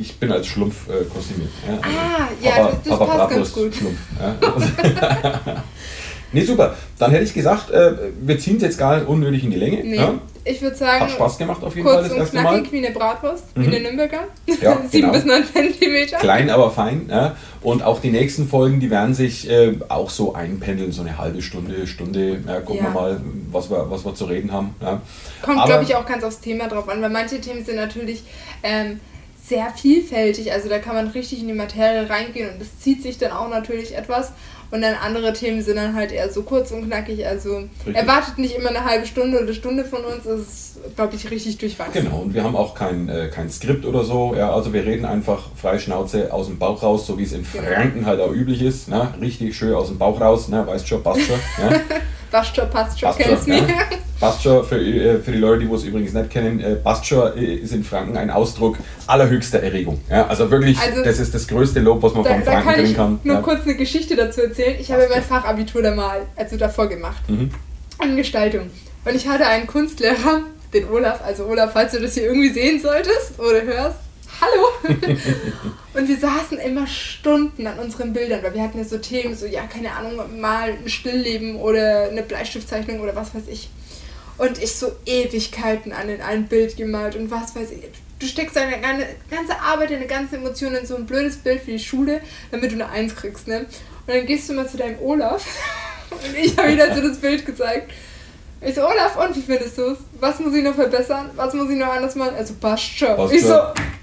ich 0.00 0.16
bin 0.18 0.30
als 0.30 0.46
Schlumpf 0.46 0.88
äh, 0.88 1.04
kostümiert. 1.12 1.50
Ja, 1.66 1.74
also 1.82 1.98
Ah, 1.98 2.28
ja, 2.40 2.66
das- 2.68 2.82
das 2.84 2.98
passt 2.98 3.10
ganz 3.10 3.18
Bratwurst 3.18 3.54
gut. 3.54 3.74
Schlumpf. 3.74 3.98
Ja. 4.20 5.64
nee, 6.32 6.42
super. 6.44 6.74
Dann 6.98 7.10
hätte 7.10 7.24
ich 7.24 7.34
gesagt, 7.34 7.70
äh, 7.70 7.92
wir 8.20 8.38
ziehen 8.38 8.56
es 8.56 8.62
jetzt 8.62 8.78
gar 8.78 8.96
nicht 8.96 9.08
unnötig 9.08 9.44
in 9.44 9.50
die 9.50 9.56
Länge. 9.56 9.82
Nee, 9.82 9.96
Ja? 9.96 10.14
Ich 10.48 10.62
würde 10.62 10.76
sagen, 10.76 11.00
Hat 11.04 11.10
Spaß 11.10 11.38
gemacht 11.38 11.62
auf 11.62 11.74
jeden 11.76 11.86
Fall 11.86 11.96
kurz 11.98 12.08
das 12.08 12.12
und 12.14 12.20
erste 12.20 12.36
Mal. 12.40 12.54
knackig 12.54 12.72
wie 12.72 12.86
eine 12.86 12.90
Bratwurst, 12.94 13.44
wie 13.54 13.60
Mhm. 13.60 13.66
eine 13.68 13.80
Nürnberger. 13.80 14.20
Ja, 14.60 14.78
7 14.88 14.90
genau. 14.90 15.12
bis 15.12 15.24
9 15.24 15.44
Zentimeter. 15.52 16.16
Klein, 16.18 16.50
aber 16.50 16.70
fein. 16.70 17.06
Ja? 17.10 17.36
Und 17.62 17.82
auch 17.82 18.00
die 18.00 18.10
nächsten 18.10 18.48
Folgen, 18.48 18.80
die 18.80 18.90
werden 18.90 19.14
sich 19.14 19.48
äh, 19.50 19.74
auch 19.88 20.10
so 20.10 20.34
einpendeln, 20.34 20.92
so 20.92 21.02
eine 21.02 21.18
halbe 21.18 21.42
Stunde, 21.42 21.86
Stunde. 21.86 22.40
Ja, 22.46 22.60
gucken 22.60 22.84
wir 22.84 22.90
mal, 22.90 23.20
was 23.52 23.70
wir, 23.70 23.90
was 23.90 24.04
wir 24.04 24.14
zu 24.14 24.24
reden 24.26 24.52
haben. 24.52 24.74
Kommt, 25.42 25.64
glaube 25.64 25.84
ich, 25.84 25.94
auch 25.94 26.06
ganz 26.06 26.24
aufs 26.24 26.40
Thema 26.40 26.68
drauf 26.68 26.88
an, 26.88 27.00
weil 27.02 27.10
manche 27.10 27.40
Themen 27.40 27.64
sind 27.64 27.76
natürlich 27.76 28.22
ähm, 28.62 29.00
sehr 29.44 29.70
vielfältig. 29.70 30.52
Also 30.52 30.68
da 30.68 30.78
kann 30.78 30.94
man 30.94 31.08
richtig 31.08 31.40
in 31.40 31.48
die 31.48 31.54
Materie 31.54 32.08
reingehen 32.08 32.50
und 32.52 32.60
das 32.60 32.78
zieht 32.80 33.02
sich 33.02 33.18
dann 33.18 33.32
auch 33.32 33.48
natürlich 33.48 33.96
etwas. 33.96 34.32
Und 34.70 34.82
dann 34.82 34.94
andere 34.94 35.32
Themen 35.32 35.62
sind 35.62 35.76
dann 35.76 35.94
halt 35.94 36.12
eher 36.12 36.30
so 36.30 36.42
kurz 36.42 36.70
und 36.72 36.84
knackig. 36.86 37.26
Also 37.26 37.58
Richtig. 37.86 37.96
erwartet 37.96 38.36
nicht 38.38 38.54
immer 38.54 38.68
eine 38.68 38.84
halbe 38.84 39.06
Stunde 39.06 39.36
oder 39.38 39.46
eine 39.46 39.54
Stunde 39.54 39.84
von 39.84 40.04
uns. 40.04 40.24
Das 40.24 40.40
ist, 40.40 40.78
glaube 40.94 41.14
ich, 41.16 41.30
richtig 41.30 41.56
durchwachsen. 41.56 42.04
Genau, 42.04 42.18
und 42.18 42.34
wir 42.34 42.44
haben 42.44 42.54
auch 42.54 42.74
kein, 42.74 43.08
äh, 43.08 43.28
kein 43.28 43.48
Skript 43.50 43.86
oder 43.86 44.04
so. 44.04 44.34
Ja, 44.36 44.52
also 44.52 44.72
wir 44.74 44.84
reden 44.84 45.06
einfach 45.06 45.48
frei 45.56 45.78
Schnauze 45.78 46.32
aus 46.32 46.46
dem 46.48 46.58
Bauch 46.58 46.82
raus, 46.82 47.06
so 47.06 47.16
wie 47.18 47.22
es 47.22 47.32
in 47.32 47.46
Genau. 47.50 47.64
Franken 47.66 48.04
halt 48.04 48.20
auch 48.20 48.30
üblich 48.32 48.60
ist. 48.60 48.88
Ne? 48.88 49.14
Richtig 49.20 49.56
schön 49.56 49.72
aus 49.74 49.88
dem 49.88 49.96
Bauch 49.98 50.20
raus, 50.20 50.48
ne? 50.48 50.66
weißt 50.66 50.86
schon, 50.86 51.02
passt 51.02 51.22
schon. 51.22 51.38
Ja? 51.62 51.80
Passt 52.30 52.54
schon, 52.54 52.68
passt 52.68 53.00
schon, 53.00 53.06
Passt 53.08 53.20
kennst 53.20 53.44
schon, 53.48 53.54
mich. 53.54 53.68
ja. 53.70 53.76
Passt 54.20 54.42
schon, 54.42 54.64
für, 54.64 54.76
äh, 54.80 55.20
für 55.20 55.30
die 55.32 55.38
Leute, 55.38 55.64
die 55.64 55.72
es 55.72 55.84
übrigens 55.84 56.12
nicht 56.12 56.30
kennen, 56.30 56.58
äh, 56.60 56.74
passt 56.76 57.06
schon 57.06 57.36
äh, 57.38 57.54
ist 57.54 57.72
in 57.72 57.84
Franken 57.84 58.16
ein 58.16 58.30
Ausdruck 58.30 58.76
allerhöchster 59.06 59.60
Erregung. 59.62 60.00
Ja? 60.10 60.26
Also 60.26 60.50
wirklich, 60.50 60.76
Also- 60.78 61.04
das 61.04 61.20
ist 61.20 61.34
das 61.34 61.46
größte 61.46 61.80
Lob, 61.80 62.02
was 62.02 62.14
man 62.14 62.24
Da, 62.24 62.30
von 62.34 62.42
Franken 62.42 62.64
kann 62.64 62.74
kriegen 62.74 62.88
ich 62.90 62.96
kann. 62.96 63.20
nur 63.22 63.36
ja. 63.36 63.42
kurz 63.42 63.62
eine 63.64 63.76
Geschichte 63.76 64.16
dazu 64.16 64.42
erzählen. 64.42 64.76
Ich 64.80 64.90
habe 64.90 65.06
mein 65.08 65.22
Fachabitur 65.22 65.82
da 65.82 65.94
mal, 65.94 66.22
also 66.36 66.56
davor 66.56 66.88
gemacht. 66.88 67.22
Mhm. 67.28 67.50
an 68.00 68.16
Gestaltung. 68.16 68.70
Und 69.04 69.14
ich 69.14 69.26
hatte 69.28 69.46
einen 69.46 69.66
Kunstlehrer, 69.66 70.42
den 70.72 70.88
Olaf, 70.90 71.20
also 71.24 71.46
Olaf, 71.46 71.72
falls 71.72 71.92
du 71.92 72.00
das 72.00 72.14
hier 72.14 72.24
irgendwie 72.24 72.50
sehen 72.50 72.80
solltest 72.80 73.38
oder 73.38 73.62
hörst, 73.62 73.98
hallo! 74.40 74.94
und 75.94 76.08
wir 76.08 76.16
saßen 76.16 76.58
immer 76.58 76.86
Stunden 76.86 77.66
an 77.66 77.78
unseren 77.78 78.12
Bildern, 78.12 78.42
weil 78.42 78.54
wir 78.54 78.62
hatten 78.62 78.78
ja 78.78 78.84
so 78.84 78.98
Themen, 78.98 79.34
so, 79.34 79.46
ja, 79.46 79.62
keine 79.62 79.90
Ahnung, 79.92 80.40
mal 80.40 80.70
ein 80.70 80.88
Stillleben 80.88 81.56
oder 81.56 82.08
eine 82.10 82.22
Bleistiftzeichnung 82.22 83.00
oder 83.00 83.16
was 83.16 83.34
weiß 83.34 83.44
ich. 83.50 83.68
Und 84.38 84.62
ich 84.62 84.74
so 84.74 84.92
Ewigkeiten 85.04 85.92
an 85.92 86.08
in 86.08 86.20
ein 86.20 86.46
Bild 86.46 86.76
gemalt 86.76 87.16
und 87.16 87.30
was 87.30 87.54
weiß 87.54 87.70
ich. 87.72 87.88
Du 88.18 88.26
steckst 88.26 88.56
deine 88.56 88.78
ganze 88.80 89.60
Arbeit, 89.60 89.90
deine 89.90 90.06
ganze 90.06 90.36
Emotion 90.36 90.74
in 90.74 90.86
so 90.86 90.96
ein 90.96 91.06
blödes 91.06 91.36
Bild 91.36 91.62
für 91.62 91.72
die 91.72 91.78
Schule, 91.78 92.20
damit 92.50 92.70
du 92.70 92.74
eine 92.74 92.88
Eins 92.88 93.14
kriegst, 93.14 93.46
ne? 93.46 93.66
Und 94.06 94.14
dann 94.14 94.26
gehst 94.26 94.48
du 94.48 94.54
mal 94.54 94.68
zu 94.68 94.76
deinem 94.76 94.98
Olaf 95.00 95.44
und 96.10 96.36
ich 96.36 96.56
habe 96.56 96.72
ihm 96.72 96.78
dann 96.78 96.94
so 96.94 97.06
das 97.06 97.18
Bild 97.18 97.44
gezeigt. 97.44 97.92
Ich 98.60 98.74
so, 98.74 98.82
Olaf, 98.82 99.16
und 99.16 99.36
wie 99.36 99.42
findest 99.42 99.78
du 99.78 99.92
es? 99.92 99.98
Was 100.18 100.40
muss 100.40 100.52
ich 100.54 100.64
noch 100.64 100.74
verbessern? 100.74 101.30
Was 101.36 101.54
muss 101.54 101.70
ich 101.70 101.76
noch 101.76 101.92
anders 101.92 102.16
machen? 102.16 102.34
Also, 102.36 102.54
passt 102.54 102.98
schon. 102.98 103.30
Ich 103.30 103.44
so. 103.44 103.54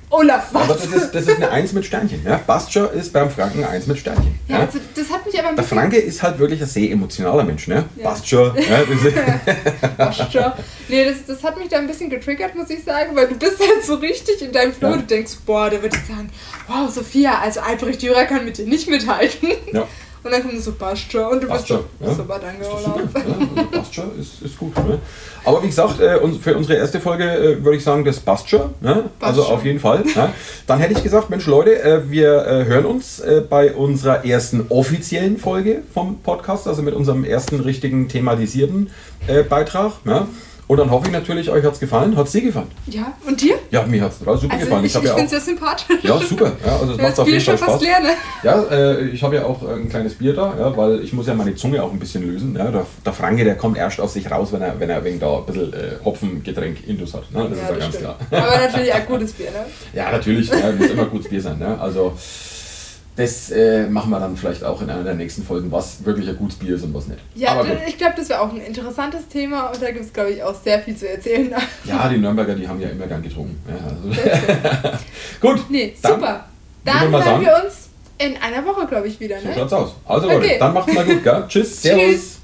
Olaf, 0.10 0.48
was? 0.54 0.64
Aber 0.64 0.74
das 0.74 0.86
ist, 0.86 1.12
das 1.16 1.28
ist 1.28 1.36
eine 1.38 1.50
Eins 1.50 1.74
mit 1.74 1.86
Sternchen. 1.86 2.24
Ja? 2.24 2.40
Schon 2.70 2.90
ist 2.92 3.12
beim 3.12 3.30
Franken 3.30 3.60
eine 3.64 3.70
Eins 3.70 3.88
mit 3.88 3.98
Sternchen. 3.98 4.40
ja, 4.48 4.60
also, 4.60 4.80
das 4.96 5.10
hat 5.10 5.26
mich 5.26 5.38
aber 5.40 5.50
ein 5.50 5.56
Der. 5.56 5.66
Franke 5.66 5.98
ist 5.98 6.22
halt 6.22 6.38
wirklich 6.40 6.62
ein 6.62 6.68
sehr 6.68 6.92
emotionaler 6.92 7.44
Mensch, 7.44 7.68
ne? 7.68 7.86
Ja. 7.96 8.16
Schon. 8.24 8.54
Ja, 8.56 10.12
Schon. 10.12 10.52
Nee, 10.88 11.04
das, 11.06 11.26
das 11.26 11.44
hat 11.44 11.58
mich 11.58 11.70
da 11.70 11.78
ein 11.78 11.88
bisschen 11.88 12.12
getriggert, 12.12 12.54
muss 12.56 12.70
ich 12.70 12.84
sagen, 12.84 13.16
weil 13.16 13.28
du 13.28 13.36
bist 13.36 13.60
halt 13.60 13.84
so 13.84 13.96
richtig 13.96 14.42
in 14.44 14.52
deinem 14.52 14.72
Flow. 14.72 14.90
Ja. 14.92 14.98
Du 14.98 15.02
denkst, 15.04 15.34
boah, 15.46 15.68
der 15.70 15.82
wird 15.82 15.96
jetzt 15.96 16.08
sagen, 16.08 16.30
wow, 16.68 16.88
Sophia, 16.94 17.40
also 17.40 17.62
Albrecht 17.62 18.04
Dürer 18.04 18.26
kann 18.26 18.46
mit 18.46 18.58
dir 18.60 18.68
nicht 18.68 18.88
mithalten. 18.88 19.50
ja. 19.74 19.88
Und 20.26 20.32
dann 20.32 20.42
kommt 20.42 20.60
so, 20.60 20.72
passt 20.72 21.12
schon. 21.12 21.24
Und 21.24 21.44
du 21.44 21.48
Passt 21.48 21.68
bist 21.68 21.80
so, 22.00 22.24
ja. 22.28 22.40
danke, 22.40 22.66
Olaf. 22.68 22.98
Ja, 23.14 23.22
also 23.22 23.70
passt 23.70 23.94
schon, 23.94 24.20
ist, 24.20 24.42
ist 24.42 24.58
gut. 24.58 24.76
Ne? 24.76 24.98
Aber 25.44 25.62
wie 25.62 25.68
gesagt, 25.68 26.00
äh, 26.00 26.18
für 26.42 26.58
unsere 26.58 26.80
erste 26.80 27.00
Folge 27.00 27.26
äh, 27.26 27.64
würde 27.64 27.78
ich 27.78 27.84
sagen, 27.84 28.04
das 28.04 28.20
passt 28.20 28.50
schon. 28.50 28.74
Ne? 28.82 29.04
Passt 29.20 29.30
also 29.30 29.44
schon. 29.44 29.54
auf 29.54 29.64
jeden 29.64 29.80
Fall. 29.80 30.00
Ne? 30.00 30.34
Dann 30.66 30.80
hätte 30.80 30.94
ich 30.94 31.04
gesagt, 31.04 31.30
Mensch 31.30 31.46
Leute, 31.46 31.80
äh, 31.80 32.10
wir 32.10 32.44
äh, 32.48 32.66
hören 32.66 32.86
uns 32.86 33.20
äh, 33.20 33.44
bei 33.48 33.72
unserer 33.74 34.26
ersten 34.26 34.66
offiziellen 34.70 35.38
Folge 35.38 35.84
vom 35.94 36.18
Podcast, 36.24 36.68
also 36.68 36.82
mit 36.82 36.96
unserem 36.96 37.24
ersten 37.24 37.60
richtigen 37.60 38.08
thematisierten 38.10 38.90
äh, 39.28 39.44
Beitrag. 39.44 40.04
Ne? 40.06 40.26
Und 40.68 40.78
dann 40.78 40.90
hoffe 40.90 41.06
ich 41.08 41.14
natürlich, 41.14 41.50
euch 41.52 41.64
hat 41.64 41.74
es 41.74 41.80
gefallen. 41.80 42.16
Hat 42.18 42.26
es 42.26 42.32
dir 42.32 42.42
gefallen? 42.42 42.72
Ja, 42.88 43.14
und 43.28 43.40
dir? 43.40 43.56
Ja, 43.70 43.84
mir 43.86 44.02
hat 44.02 44.12
es 44.14 44.20
total 44.20 44.38
super 44.38 44.54
Also 44.54 44.66
gefallen. 44.66 44.84
ich, 44.86 44.92
ich, 44.92 44.96
habe 44.96 45.06
ja 45.08 45.14
finde 45.14 45.26
es 45.26 45.32
sehr 45.32 45.40
sympathisch. 45.42 45.98
Ja, 46.04 46.18
super. 46.20 46.52
Ja, 46.66 46.74
also 46.80 46.92
es 46.94 46.98
Ja, 46.98 47.04
macht 47.04 47.12
das 47.12 47.20
auf 47.20 47.26
Bier 47.26 47.34
jeden 47.36 47.46
Fall 47.46 47.58
schon 47.60 47.68
fast 47.68 47.84
Spaß. 47.86 47.88
leer, 47.88 48.00
ne? 48.00 48.10
Ja, 48.42 48.64
äh, 48.72 49.02
ich 49.10 49.22
habe 49.24 49.36
ja 49.36 49.46
auch 49.46 49.62
ein 49.70 49.90
kleines 49.90 50.16
Bier 50.16 50.34
da, 50.34 50.54
ja, 50.58 50.76
weil 50.76 51.02
ich 51.02 51.14
muss 51.14 51.28
ja 51.28 51.36
meine 51.36 51.54
Zunge 51.56 51.84
auch 51.84 51.92
ein 51.92 52.00
bisschen 52.00 52.24
lösen. 52.28 52.56
Ja. 52.58 52.72
Der, 52.72 52.86
der 53.06 53.14
Franke, 53.14 53.44
der 53.44 53.56
kommt 53.56 53.78
erst 53.78 54.00
aus 54.00 54.14
sich 54.14 54.30
raus, 54.32 54.50
wenn 54.54 54.62
er, 54.64 54.80
wenn 54.80 54.90
er 54.90 55.04
wegen 55.04 55.20
da 55.20 55.38
ein 55.38 55.46
bisschen 55.46 55.72
äh, 55.74 55.78
Hopfengetränk 56.04 56.88
Indus 56.88 57.14
hat. 57.14 57.32
Ne? 57.32 57.48
Das 57.50 57.60
ist 57.60 57.70
ja 57.70 57.76
ganz 57.76 57.96
stimmt. 57.96 58.16
klar. 58.30 58.44
Aber 58.44 58.58
natürlich 58.66 58.94
auch 58.94 59.06
gutes 59.06 59.34
Bier, 59.34 59.52
ne? 59.52 59.66
Ja, 59.94 60.12
natürlich, 60.12 60.50
ja, 60.50 60.72
muss 60.72 60.90
immer 60.90 61.06
gutes 61.06 61.30
Bier 61.30 61.42
sein. 61.42 61.60
Ne? 61.60 61.80
Also 61.80 62.14
das 63.16 63.50
äh, 63.50 63.88
machen 63.88 64.10
wir 64.10 64.20
dann 64.20 64.36
vielleicht 64.36 64.64
auch 64.64 64.82
in 64.82 64.90
einer 64.90 65.04
der 65.04 65.14
nächsten 65.14 65.44
Folgen, 65.44 65.72
was 65.72 66.04
wirklich 66.04 66.28
ein 66.28 66.38
gutes 66.38 66.58
Bier 66.58 66.76
ist 66.76 66.84
und 66.84 66.94
was 66.94 67.08
nicht. 67.08 67.22
Ja, 67.36 67.64
ich 67.88 67.98
glaube, 67.98 68.16
das 68.18 68.28
wäre 68.28 68.42
auch 68.42 68.52
ein 68.52 68.60
interessantes 68.60 69.28
Thema 69.28 69.68
und 69.68 69.82
da 69.82 69.92
gibt 69.92 70.06
es, 70.06 70.12
glaube 70.12 70.32
ich, 70.32 70.44
auch 70.44 70.56
sehr 70.56 70.80
viel 70.80 70.96
zu 70.96 71.10
erzählen. 71.10 71.54
Ja, 71.86 72.10
die 72.10 72.18
Nürnberger, 72.18 72.56
die 72.56 72.68
haben 72.68 72.80
ja 72.82 72.90
immer 72.90 73.08
gern 73.08 73.22
getrunken. 73.22 73.58
Ja, 73.68 73.76
also. 73.86 74.98
gut, 75.42 75.70
Nee, 75.70 75.96
Dann 76.02 76.14
super. 76.14 76.46
Dann 76.84 77.12
hören 77.12 77.42
wir 77.42 77.64
uns 77.64 77.90
in 78.18 78.38
einer 78.38 78.66
Woche, 78.66 78.86
glaube 78.88 79.08
ich, 79.08 79.20
wieder, 79.20 79.40
so 79.40 79.48
ne? 79.48 79.54
schaut's 79.56 79.74
aus. 79.74 79.96
Also 80.06 80.28
Okay. 80.28 80.36
Leute, 80.48 80.60
dann 80.60 80.74
macht's 80.74 80.94
mal 80.94 81.06
gut, 81.06 81.24
gell? 81.24 81.46
Tschüss, 81.48 81.82
Servus. 81.82 82.04
Tschüss. 82.04 82.35